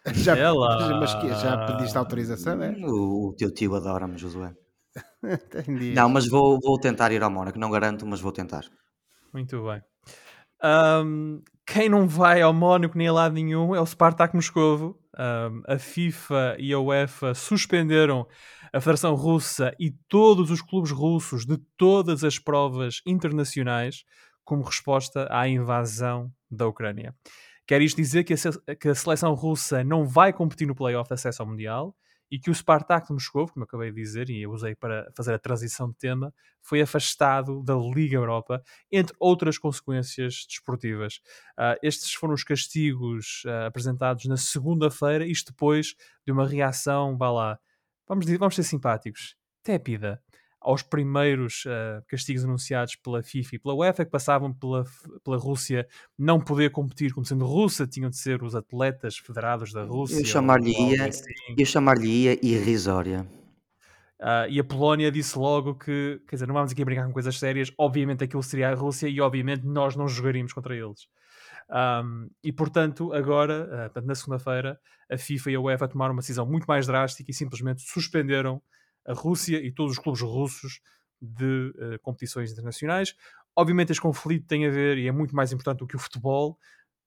[0.13, 0.35] Já,
[0.99, 2.73] mas que, já pediste autorização, é?
[2.73, 4.53] O, o teu tio adora-me, Josué.
[5.23, 5.95] Entendi.
[5.95, 8.65] Não, mas vou, vou tentar ir ao Mónaco, não garanto, mas vou tentar.
[9.33, 9.81] Muito bem.
[10.65, 14.99] Um, quem não vai ao Mónaco nem a lado nenhum é o Spartak Moscovo.
[15.17, 18.27] Um, a FIFA e a UEFA suspenderam
[18.73, 24.05] a Federação Russa e todos os clubes russos de todas as provas internacionais
[24.45, 27.15] como resposta à invasão da Ucrânia.
[27.67, 31.15] Quer isto dizer que a, que a seleção russa não vai competir no playoff de
[31.15, 31.95] acesso ao Mundial
[32.31, 35.07] e que o Spartak de Moscou, como eu acabei de dizer, e eu usei para
[35.15, 41.17] fazer a transição de tema, foi afastado da Liga Europa, entre outras consequências desportivas.
[41.59, 45.95] Uh, estes foram os castigos uh, apresentados na segunda-feira, isto depois
[46.27, 47.59] de uma reação, vá lá,
[48.09, 50.23] vamos, vamos ser simpáticos, tépida
[50.63, 54.85] aos primeiros uh, castigos anunciados pela FIFA e pela UEFA, que passavam pela,
[55.25, 55.87] pela Rússia
[56.17, 60.21] não poder competir como sendo russa, tinham de ser os atletas federados da Rússia.
[60.21, 61.25] Eu chamar-lhe assim.
[61.59, 63.27] eu chamar-lhe irrisória.
[64.21, 67.37] Uh, e a Polónia disse logo que, quer dizer, não vamos aqui brincar com coisas
[67.37, 71.09] sérias, obviamente aquilo seria a Rússia e obviamente nós não jogaríamos contra eles.
[71.73, 74.79] Um, e portanto, agora, uh, na segunda-feira,
[75.11, 78.63] a FIFA e a UEFA tomaram uma decisão muito mais drástica e simplesmente suspenderam
[79.07, 80.81] a Rússia e todos os clubes russos
[81.21, 83.15] de uh, competições internacionais.
[83.57, 86.59] Obviamente, este conflito tem a ver e é muito mais importante do que o futebol.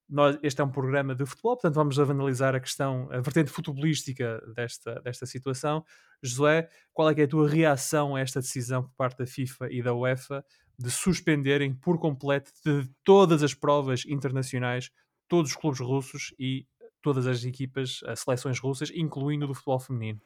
[0.09, 4.41] Nós, este é um programa de futebol, portanto, vamos analisar a questão, a vertente futebolística
[4.55, 5.84] desta, desta situação.
[6.24, 9.82] Josué, qual é, é a tua reação a esta decisão por parte da FIFA e
[9.82, 10.43] da UEFA
[10.78, 14.91] de suspenderem por completo de todas as provas internacionais
[15.28, 16.67] todos os clubes russos e
[17.01, 20.21] todas as equipas, as seleções russas, incluindo do futebol feminino?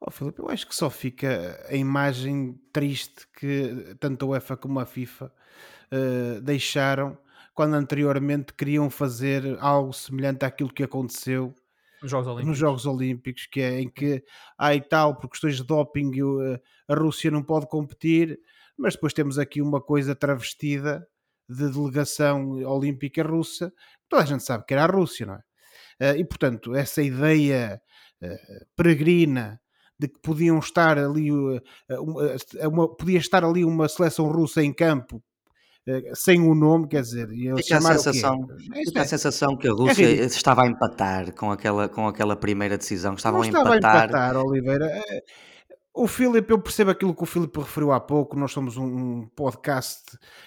[0.00, 4.78] Oh, Filipe, eu acho que só fica a imagem triste que tanto a UEFA como
[4.78, 5.32] a FIFA
[5.92, 7.16] uh, deixaram
[7.54, 11.54] quando anteriormente queriam fazer algo semelhante àquilo que aconteceu
[12.02, 14.22] nos Jogos Olímpicos, nos Jogos Olímpicos que é em que
[14.58, 18.38] há e tal, por questões de doping, eh, a Rússia não pode competir,
[18.78, 21.06] mas depois temos aqui uma coisa travestida
[21.48, 23.72] de delegação olímpica russa,
[24.08, 25.40] toda a gente sabe que era a Rússia, não é?
[26.00, 27.80] Eh, e portanto, essa ideia
[28.74, 29.60] peregrina
[29.98, 31.60] de que podiam estar ali uh,
[32.68, 35.22] uma, podia estar ali uma seleção russa em campo
[36.14, 40.24] sem o nome, quer dizer, fica a sensação, fica a sensação que a Rússia é
[40.24, 43.76] estava a empatar com aquela, com aquela primeira decisão, estavam a empatar.
[43.76, 45.04] Estava a empatar, Oliveira.
[45.98, 48.38] O Filipe, eu percebo aquilo que o Filipe referiu há pouco.
[48.38, 50.02] Nós somos um podcast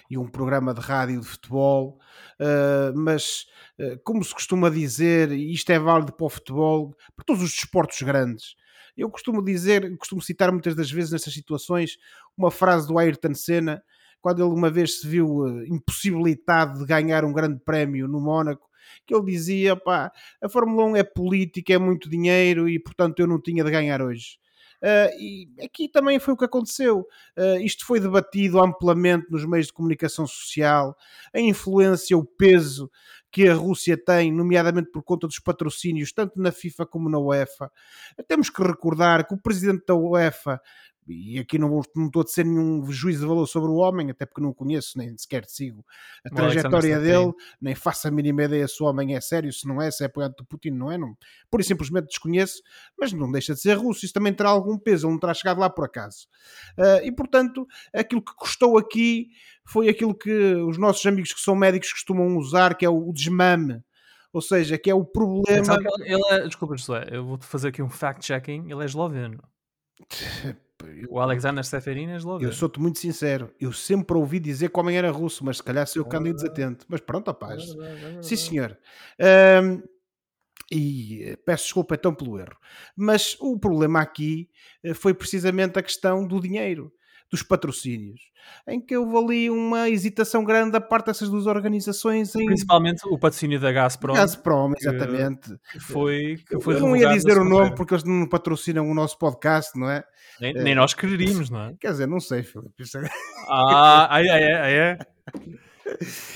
[0.08, 1.98] e um programa de rádio de futebol,
[2.40, 3.46] uh, mas
[3.76, 8.00] uh, como se costuma dizer, isto é válido para o futebol, para todos os desportos
[8.00, 8.54] grandes,
[8.96, 11.96] eu costumo dizer, costumo citar muitas das vezes nestas situações
[12.38, 13.82] uma frase do Ayrton Senna,
[14.20, 18.68] quando ele uma vez se viu uh, impossibilitado de ganhar um grande prémio no Mónaco,
[19.04, 23.26] que ele dizia: pá, a Fórmula 1 é política, é muito dinheiro e portanto eu
[23.26, 24.38] não tinha de ganhar hoje.
[24.82, 27.06] Uh, e aqui também foi o que aconteceu.
[27.36, 30.96] Uh, isto foi debatido amplamente nos meios de comunicação social,
[31.34, 32.90] a influência, o peso
[33.30, 37.70] que a Rússia tem, nomeadamente por conta dos patrocínios, tanto na FIFA como na UEFA.
[38.26, 40.60] Temos que recordar que o presidente da UEFA
[41.10, 44.10] e aqui não, vou, não estou a dizer nenhum juízo de valor sobre o homem,
[44.10, 45.84] até porque não conheço, nem sequer sigo
[46.24, 49.66] a o trajetória dele, nem faço a mínima ideia se o homem é sério, se
[49.66, 51.16] não é, se é apoiado do Putin, não é, não,
[51.50, 52.62] pura e simplesmente desconheço,
[52.98, 55.58] mas não deixa de ser russo, isso também terá algum peso, ele não terá chegado
[55.58, 56.26] lá por acaso.
[56.78, 59.28] Uh, e portanto, aquilo que custou aqui
[59.66, 63.82] foi aquilo que os nossos amigos que são médicos costumam usar, que é o desmame.
[64.32, 65.76] Ou seja, que é o problema.
[66.04, 68.70] Ele é, desculpa, José, eu vou-te fazer aqui um fact-checking.
[68.70, 69.42] Ele é esloveno.
[71.08, 72.50] O Alexander Seferin é esloveno.
[72.50, 73.52] Eu sou-te muito sincero.
[73.60, 76.16] Eu sempre ouvi dizer que o homem era russo, mas se calhar sou eu que
[76.16, 76.86] ando desatento.
[76.88, 77.64] Mas pronto, rapaz.
[78.22, 78.78] Sim, senhor.
[79.62, 79.82] Um,
[80.70, 82.56] e eh, peço desculpa então pelo erro.
[82.96, 84.48] Mas o problema aqui
[84.84, 86.92] eh, foi precisamente a questão do dinheiro
[87.30, 88.20] dos patrocínios,
[88.66, 92.34] em que houve ali uma hesitação grande da parte dessas duas organizações.
[92.34, 92.46] Em...
[92.46, 94.14] Principalmente o patrocínio da Gazprom.
[94.14, 95.56] Gazprom, exatamente.
[95.70, 98.94] Que foi, que foi Eu não ia dizer o nome porque eles não patrocinam o
[98.94, 100.02] nosso podcast, não é?
[100.40, 101.74] Nem, nem nós quereríamos, não é?
[101.78, 102.82] Quer dizer, não sei, Filipe.
[102.82, 103.10] É
[103.48, 104.98] ah, aí é, é.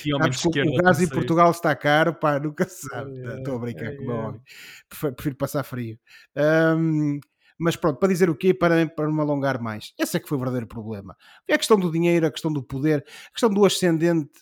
[0.03, 3.13] Que homem esquerda, o gás em Portugal está caro, pá, nunca se sabe.
[3.39, 4.41] Estou a brincar com o meu homem.
[4.89, 5.99] Prefiro passar frio.
[6.37, 7.19] Um,
[7.59, 8.53] mas pronto, para dizer o quê?
[8.53, 9.93] Para, para me alongar mais.
[9.99, 11.17] Esse é que foi o verdadeiro problema.
[11.49, 14.33] É a questão do dinheiro, a questão do poder, a questão do ascendente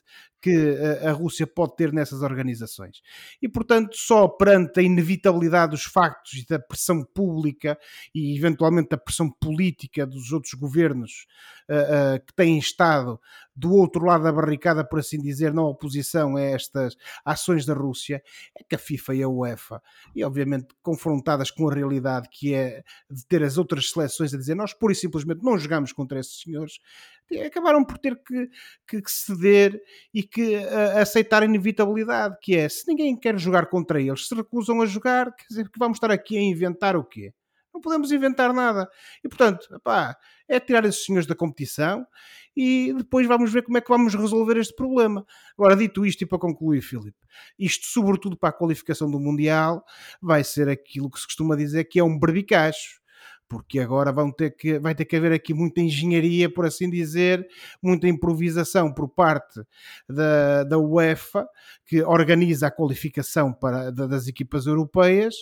[0.43, 3.01] que a, Rússia pode ter nessas organizações.
[3.41, 7.79] E, portanto, só perante a inevitabilidade dos factos e da pressão pública
[8.13, 11.27] e, eventualmente, da pressão política dos outros governos
[11.73, 13.19] uh, uh, que têm estado
[13.55, 18.23] do outro lado da barricada, por assim dizer, na oposição a estas ações da Rússia,
[18.57, 19.83] é que a FIFA e a UEFA,
[20.15, 24.55] e obviamente confrontadas com a realidade que é de ter as outras seleções a dizer
[24.55, 26.79] nós pura e simplesmente não jogamos contra esses senhores,
[27.47, 28.51] acabaram por ter que,
[28.87, 29.81] que, que ceder
[30.13, 34.35] e que uh, aceitar a inevitabilidade, que é, se ninguém quer jogar contra eles, se
[34.35, 37.33] recusam a jogar, quer dizer que vamos estar aqui a inventar o quê?
[37.73, 38.89] Não podemos inventar nada.
[39.25, 40.17] E, portanto, epá,
[40.49, 42.07] é tirar esses senhores da competição
[42.57, 45.27] e depois vamos ver como é que vamos resolver este problema.
[45.57, 47.19] Agora, dito isto, e para concluir, Filipe,
[47.59, 49.85] isto, sobretudo para a qualificação do Mundial,
[50.21, 53.02] vai ser aquilo que se costuma dizer que é um berbicacho
[53.49, 57.47] porque agora vão ter que, vai ter que haver aqui muita engenharia, por assim dizer,
[57.83, 59.61] muita improvisação por parte
[60.09, 61.47] da, da UEFA,
[61.85, 65.35] que organiza a qualificação para, das equipas europeias,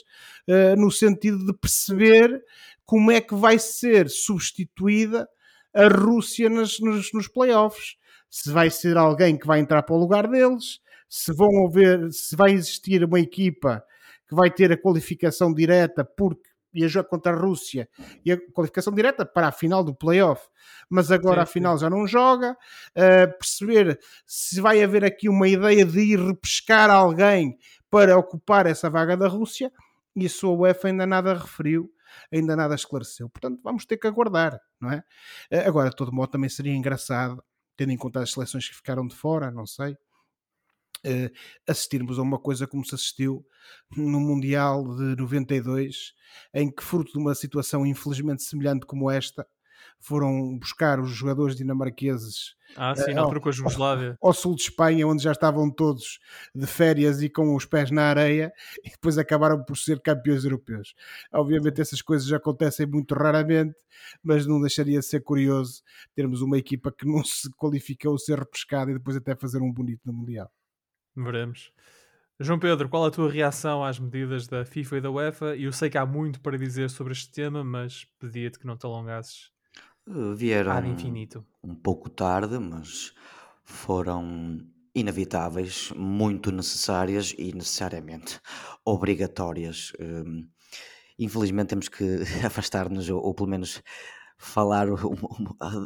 [0.48, 2.42] uh, no sentido de perceber
[2.84, 5.28] como é que vai ser substituída
[5.72, 7.96] a Rússia nos, nos, nos playoffs.
[8.28, 12.34] Se vai ser alguém que vai entrar para o lugar deles, se vão haver, se
[12.34, 13.84] vai existir uma equipa
[14.28, 17.88] que vai ter a qualificação direta porque ia jogar contra a Rússia
[18.24, 20.42] e a qualificação direta para a final do playoff,
[20.88, 22.52] mas agora a final já não joga.
[22.90, 27.56] Uh, perceber se vai haver aqui uma ideia de ir repescar alguém
[27.90, 29.72] para ocupar essa vaga da Rússia,
[30.14, 31.90] isso a UEFA ainda nada referiu,
[32.32, 33.28] ainda nada esclareceu.
[33.28, 35.02] Portanto, vamos ter que aguardar, não é?
[35.52, 37.42] Uh, agora, de todo modo, também seria engraçado,
[37.76, 39.96] tendo em conta as seleções que ficaram de fora, não sei
[41.06, 41.30] uh,
[41.66, 43.44] assistirmos a uma coisa como se assistiu
[43.96, 46.14] no Mundial de 92,
[46.54, 49.46] em que, fruto de uma situação infelizmente semelhante como esta,
[49.98, 54.16] foram buscar os jogadores dinamarqueses ah, sim, uh, ao, com a Jugoslávia.
[54.20, 56.18] Ao, ao, sul de Espanha, onde já estavam todos
[56.54, 58.52] de férias e com os pés na areia,
[58.84, 60.94] e depois acabaram por ser campeões europeus.
[61.32, 63.74] Obviamente, essas coisas acontecem muito raramente,
[64.22, 65.82] mas não deixaria de ser curioso
[66.14, 69.72] termos uma equipa que não se qualificou a ser repescada e depois até fazer um
[69.72, 70.50] bonito no Mundial.
[71.24, 71.72] Veremos.
[72.42, 75.56] João Pedro, qual a tua reação às medidas da FIFA e da UEFA?
[75.56, 78.78] E eu sei que há muito para dizer sobre este tema, mas pedia-te que não
[78.78, 79.50] te alongasses.
[80.06, 81.44] Uh, vieram ad infinito.
[81.62, 83.12] um pouco tarde, mas
[83.62, 84.58] foram
[84.94, 88.40] inevitáveis, muito necessárias e necessariamente
[88.86, 89.92] obrigatórias.
[90.00, 90.48] Um,
[91.18, 93.82] infelizmente temos que afastar-nos, ou, ou pelo menos
[94.40, 94.96] falar um,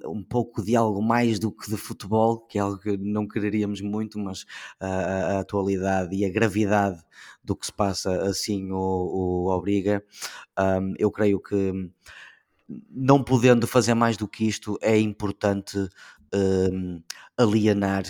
[0.07, 3.81] um, pouco de algo mais do que de futebol, que é algo que não quereríamos
[3.81, 4.47] muito, mas
[4.79, 7.03] a, a atualidade e a gravidade
[7.43, 10.05] do que se passa assim o, o obriga.
[10.59, 11.91] Um, eu creio que
[12.89, 15.77] não podendo fazer mais do que isto, é importante
[16.33, 17.03] um,
[17.37, 18.05] alienar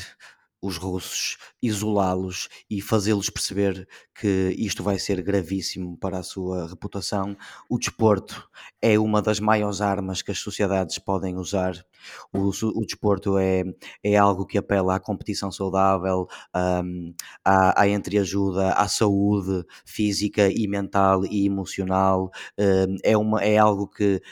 [0.65, 7.37] os russos, isolá-los e fazê-los perceber que isto vai ser gravíssimo para a sua reputação.
[7.69, 8.49] O desporto
[8.81, 11.75] é uma das maiores armas que as sociedades podem usar.
[12.33, 13.63] O, o desporto é,
[14.03, 17.13] é algo que apela à competição saudável, um,
[17.45, 22.31] à, à entreajuda, à saúde física e mental e emocional.
[22.59, 24.23] Um, é, uma, é algo que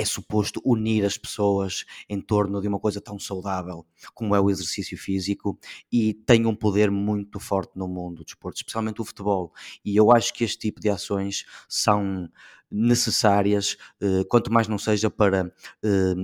[0.00, 3.84] é suposto unir as pessoas em torno de uma coisa tão saudável
[4.14, 5.58] como é o exercício físico
[5.92, 9.52] e tem um poder muito forte no mundo do desporto, especialmente o futebol.
[9.84, 12.30] E eu acho que este tipo de ações são
[12.70, 15.52] necessárias, eh, quanto mais não seja para
[15.82, 16.14] eh,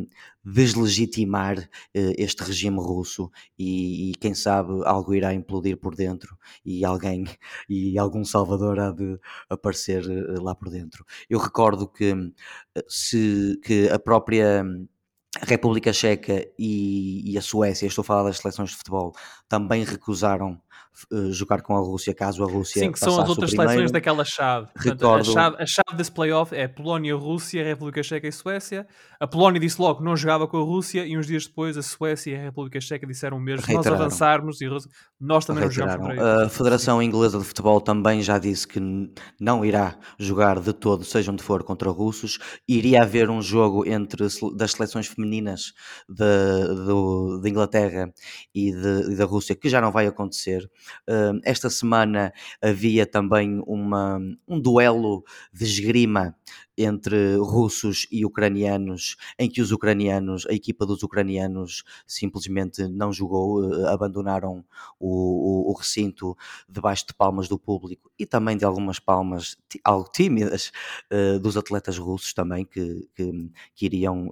[0.44, 1.58] deslegitimar
[1.94, 7.24] eh, este regime russo e, quem sabe algo irá implodir por dentro e alguém
[7.68, 9.18] e algum salvador há de
[9.50, 10.04] aparecer
[10.40, 11.04] lá por dentro.
[11.28, 12.14] Eu recordo que
[12.88, 14.64] se que a própria
[15.42, 19.12] República Checa e, e, a Suécia, estou a falar das seleções de futebol,
[19.48, 20.60] também recusaram
[21.12, 24.24] uh, jogar com a Rússia caso a Rússia Sim, que são as outras seleções daquela
[24.24, 24.68] chave.
[24.72, 25.30] Portanto, Recordo...
[25.30, 28.86] a, chave a chave desse playoff é Polónia, Rússia, República Checa e Suécia.
[29.18, 31.82] A Polónia disse logo que não jogava com a Rússia e uns dias depois a
[31.82, 34.66] Suécia e a República Checa disseram mesmo: se nós avançarmos e
[35.20, 38.80] nós também não jogamos contra A Federação Inglesa de Futebol também já disse que
[39.40, 42.38] não irá jogar de todo, seja onde for, contra russos.
[42.68, 45.72] Iria haver um jogo entre das seleções femininas
[46.08, 48.12] de, de Inglaterra
[48.54, 50.68] e, de, e da Rússia que já não vai acontecer.
[51.08, 56.36] Uh, esta semana havia também uma, um duelo de esgrima
[56.78, 63.64] entre russos e ucranianos, em que os ucranianos, a equipa dos ucranianos simplesmente não jogou,
[63.64, 64.64] uh, abandonaram
[65.00, 66.36] o, o, o, recinto
[66.68, 70.70] debaixo de palmas do público e também de algumas palmas algo tímidas
[71.12, 74.28] uh, dos atletas russos também que, que, que iriam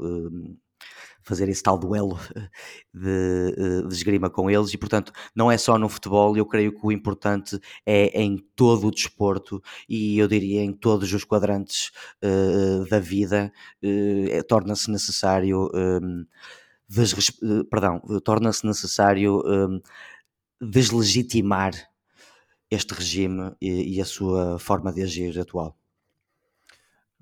[1.24, 2.18] fazer esse tal duelo
[2.92, 6.72] de, eh, de esgrima com eles e portanto não é só no futebol, eu creio
[6.72, 11.90] que o importante é em todo o desporto e eu diria em todos os quadrantes
[12.22, 13.52] uh, da vida
[13.82, 16.26] uh, torna-se necessário um,
[16.90, 19.80] uh, perdão, torna-se necessário um,
[20.60, 21.72] deslegitimar
[22.70, 25.76] este regime e, e a sua forma de agir atual.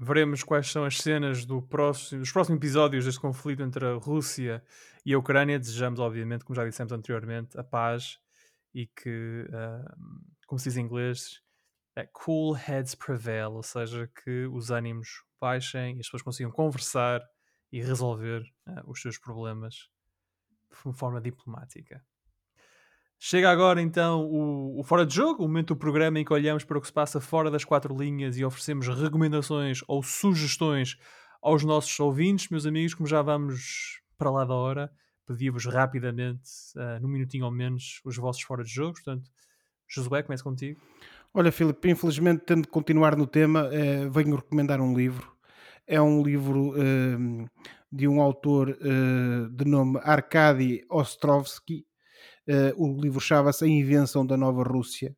[0.04, 4.60] Veremos quais são as cenas do próximo, dos próximos episódios deste conflito entre a Rússia
[5.06, 5.60] e a Ucrânia.
[5.60, 8.18] Desejamos, obviamente, como já dissemos anteriormente, a paz
[8.74, 11.40] e que, uh, como se diz em inglês,
[12.12, 17.20] cool heads prevail, ou seja, que os ânimos baixem e as pessoas consigam conversar
[17.70, 19.88] e resolver uh, os seus problemas
[20.68, 22.04] de forma diplomática.
[23.24, 26.64] Chega agora então o, o, Fora de Jogo, o momento do programa em que olhamos
[26.64, 30.96] para o que se passa fora das quatro linhas e oferecemos recomendações ou sugestões
[31.40, 34.90] aos nossos ouvintes, meus amigos, como já vamos para lá da hora,
[35.24, 38.94] pedi-vos rapidamente, uh, num minutinho ou menos, os vossos fora de jogo.
[38.94, 39.30] Portanto,
[39.86, 40.80] Josué, começo contigo.
[41.32, 45.32] Olha, Filipe, infelizmente, tendo de continuar no tema, eh, venho recomendar um livro.
[45.86, 47.46] É um livro eh,
[47.90, 51.86] de um autor eh, de nome Arkady Ostrovsky.
[52.46, 55.16] Eh, o livro chama-se A Invenção da Nova Rússia.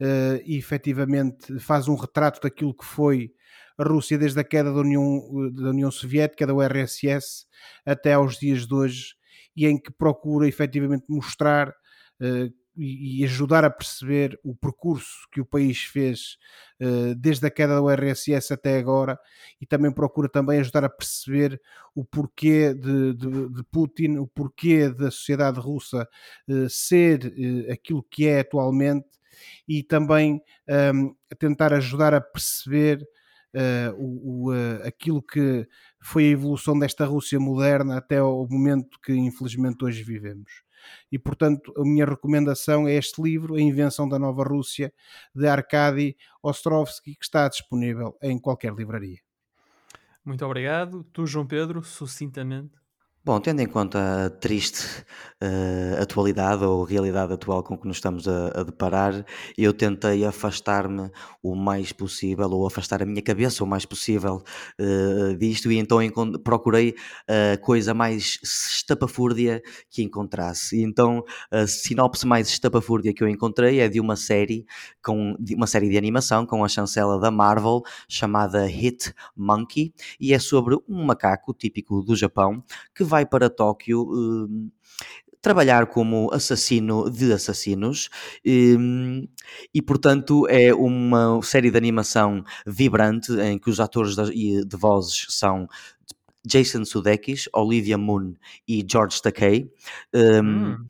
[0.00, 3.30] Uh, e efetivamente faz um retrato daquilo que foi
[3.78, 5.20] a Rússia desde a queda da União,
[5.52, 7.46] da União Soviética, da URSS,
[7.86, 9.14] até aos dias de hoje,
[9.54, 15.44] e em que procura efetivamente mostrar uh, e ajudar a perceber o percurso que o
[15.44, 16.38] país fez
[16.80, 19.18] uh, desde a queda da URSS até agora
[19.60, 21.60] e também procura também ajudar a perceber
[21.94, 26.08] o porquê de, de, de Putin, o porquê da sociedade russa
[26.48, 29.06] uh, ser uh, aquilo que é atualmente
[29.68, 30.40] e também
[30.94, 33.02] um, tentar ajudar a perceber
[33.54, 35.66] uh, o, o, uh, aquilo que
[36.00, 40.50] foi a evolução desta Rússia moderna até ao momento que infelizmente hoje vivemos.
[41.10, 44.92] E portanto, a minha recomendação é este livro, A Invenção da Nova Rússia,
[45.34, 49.18] de Arkady Ostrovsky, que está disponível em qualquer livraria.
[50.24, 51.04] Muito obrigado.
[51.12, 52.81] Tu, João Pedro, sucintamente.
[53.24, 54.84] Bom, tendo em conta a triste
[55.40, 59.24] uh, atualidade ou realidade atual com que nos estamos a, a deparar,
[59.56, 61.08] eu tentei afastar-me
[61.40, 64.42] o mais possível, ou afastar a minha cabeça o mais possível
[64.80, 66.00] uh, disto, e então
[66.42, 66.96] procurei
[67.54, 70.80] a coisa mais estapafúrdia que encontrasse.
[70.80, 74.66] E então a sinopse mais estapafúrdia que eu encontrei é de uma série,
[75.00, 80.40] com, uma série de animação com a chancela da Marvel, chamada Hit Monkey, e é
[80.40, 84.70] sobre um macaco típico do Japão que vai para Tóquio uh,
[85.42, 88.08] trabalhar como assassino de assassinos
[88.46, 89.28] um,
[89.74, 95.26] e, portanto, é uma série de animação vibrante em que os atores de, de vozes
[95.28, 95.68] são
[96.46, 98.34] Jason Sudeikis, Olivia Munn
[98.66, 99.70] e George Takei.
[100.14, 100.86] Um, hum.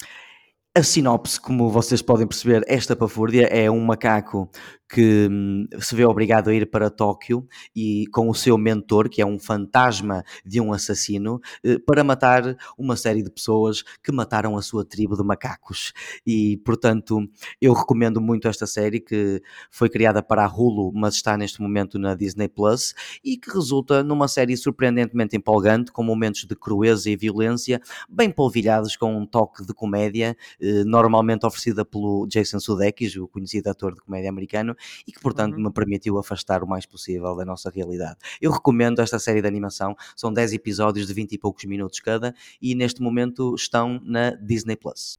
[0.75, 4.51] A sinopse, como vocês podem perceber, esta pafúrdia é um macaco
[4.93, 9.23] que hum, se vê obrigado a ir para Tóquio e com o seu mentor, que
[9.23, 14.55] é um fantasma de um assassino, eh, para matar uma série de pessoas que mataram
[14.55, 15.95] a sua tribo de macacos.
[16.27, 17.27] E, portanto,
[17.59, 21.99] eu recomendo muito esta série que foi criada para a Hulu, mas está neste momento
[21.99, 27.17] na Disney Plus e que resulta numa série surpreendentemente empolgante, com momentos de crueza e
[27.17, 27.81] violência,
[28.11, 33.69] bem polvilhados com um toque de comédia, eh, normalmente oferecida pelo Jason Sudeikis, o conhecido
[33.69, 34.77] ator de comédia americano,
[35.07, 35.65] e que, portanto, uhum.
[35.65, 38.17] me permitiu afastar o mais possível da nossa realidade.
[38.41, 42.35] Eu recomendo esta série de animação, são 10 episódios de 20 e poucos minutos cada,
[42.61, 45.19] e neste momento estão na Disney Plus.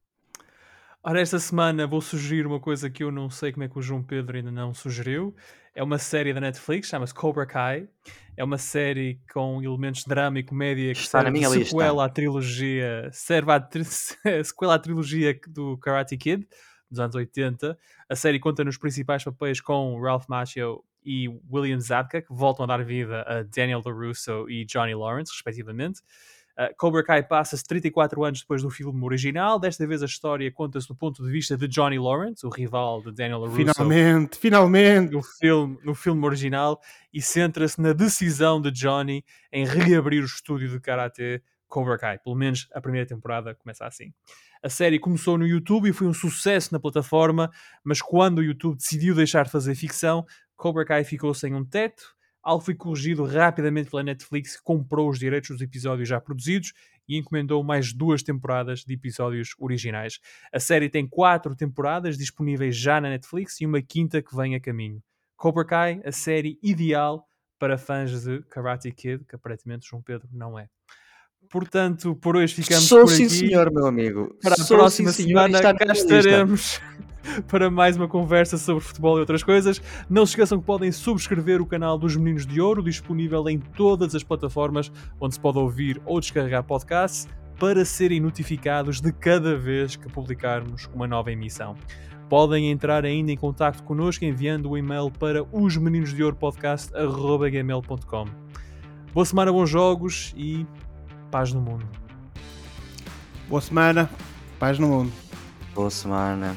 [1.06, 3.82] Ora, esta semana vou sugerir uma coisa que eu não sei como é que o
[3.82, 5.36] João Pedro ainda não sugeriu.
[5.76, 7.90] É uma série da Netflix, chama-se Cobra Kai.
[8.38, 11.92] É uma série com elementos de drama e comédia que Está serve na minha sequela
[11.92, 12.06] lista.
[12.06, 16.48] à trilogia, serve à tri sequela à trilogia do Karate Kid
[16.94, 17.78] dos anos 80.
[18.08, 22.68] A série conta nos principais papéis com Ralph Macchio e William Zabka, que voltam a
[22.68, 26.02] dar vida a Daniel LaRusso e Johnny Lawrence, respectivamente.
[26.54, 29.58] Uh, Cobra Kai passa-se 34 anos depois do filme original.
[29.58, 33.12] Desta vez a história conta-se do ponto de vista de Johnny Lawrence, o rival de
[33.12, 33.74] Daniel LaRusso.
[33.74, 35.12] Finalmente, finalmente!
[35.14, 36.80] No filme, no filme original
[37.12, 42.20] e centra-se na decisão de Johnny em reabrir o estúdio de Karate Cobra Kai.
[42.20, 44.14] Pelo menos a primeira temporada começa assim.
[44.64, 47.52] A série começou no YouTube e foi um sucesso na plataforma,
[47.84, 52.16] mas quando o YouTube decidiu deixar de fazer ficção, Cobra Kai ficou sem um teto.
[52.42, 56.72] Algo foi corrigido rapidamente pela Netflix, que comprou os direitos dos episódios já produzidos
[57.10, 60.22] e encomendou mais duas temporadas de episódios originais.
[60.54, 64.62] A série tem quatro temporadas disponíveis já na Netflix e uma quinta que vem a
[64.62, 65.04] caminho.
[65.36, 67.28] Cobra Kai, a série ideal
[67.60, 70.70] para fãs de Karate Kid, que aparentemente João Pedro não é.
[71.50, 73.30] Portanto, por hoje ficamos Sou por aqui.
[73.30, 74.36] sim, senhor, meu amigo.
[74.42, 76.82] Para a Sou próxima sim, semana cá estaremos
[77.48, 79.82] para mais uma conversa sobre futebol e outras coisas.
[80.10, 84.16] Não se esqueçam que podem subscrever o canal dos Meninos de Ouro, disponível em todas
[84.16, 87.28] as plataformas onde se pode ouvir ou descarregar podcasts,
[87.60, 91.76] para serem notificados de cada vez que publicarmos uma nova emissão.
[92.28, 98.26] Podem entrar ainda em contato connosco enviando o e-mail para os meninos de ouro podcast@gmail.com.
[99.14, 100.66] Boa semana, bons jogos e
[101.34, 101.84] paz no mundo.
[103.50, 104.08] Boa semana,
[104.60, 105.12] paz no mundo.
[105.74, 106.56] Boa semana.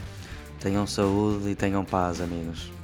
[0.61, 2.76] Tenham saúde e tenham paz, amigos.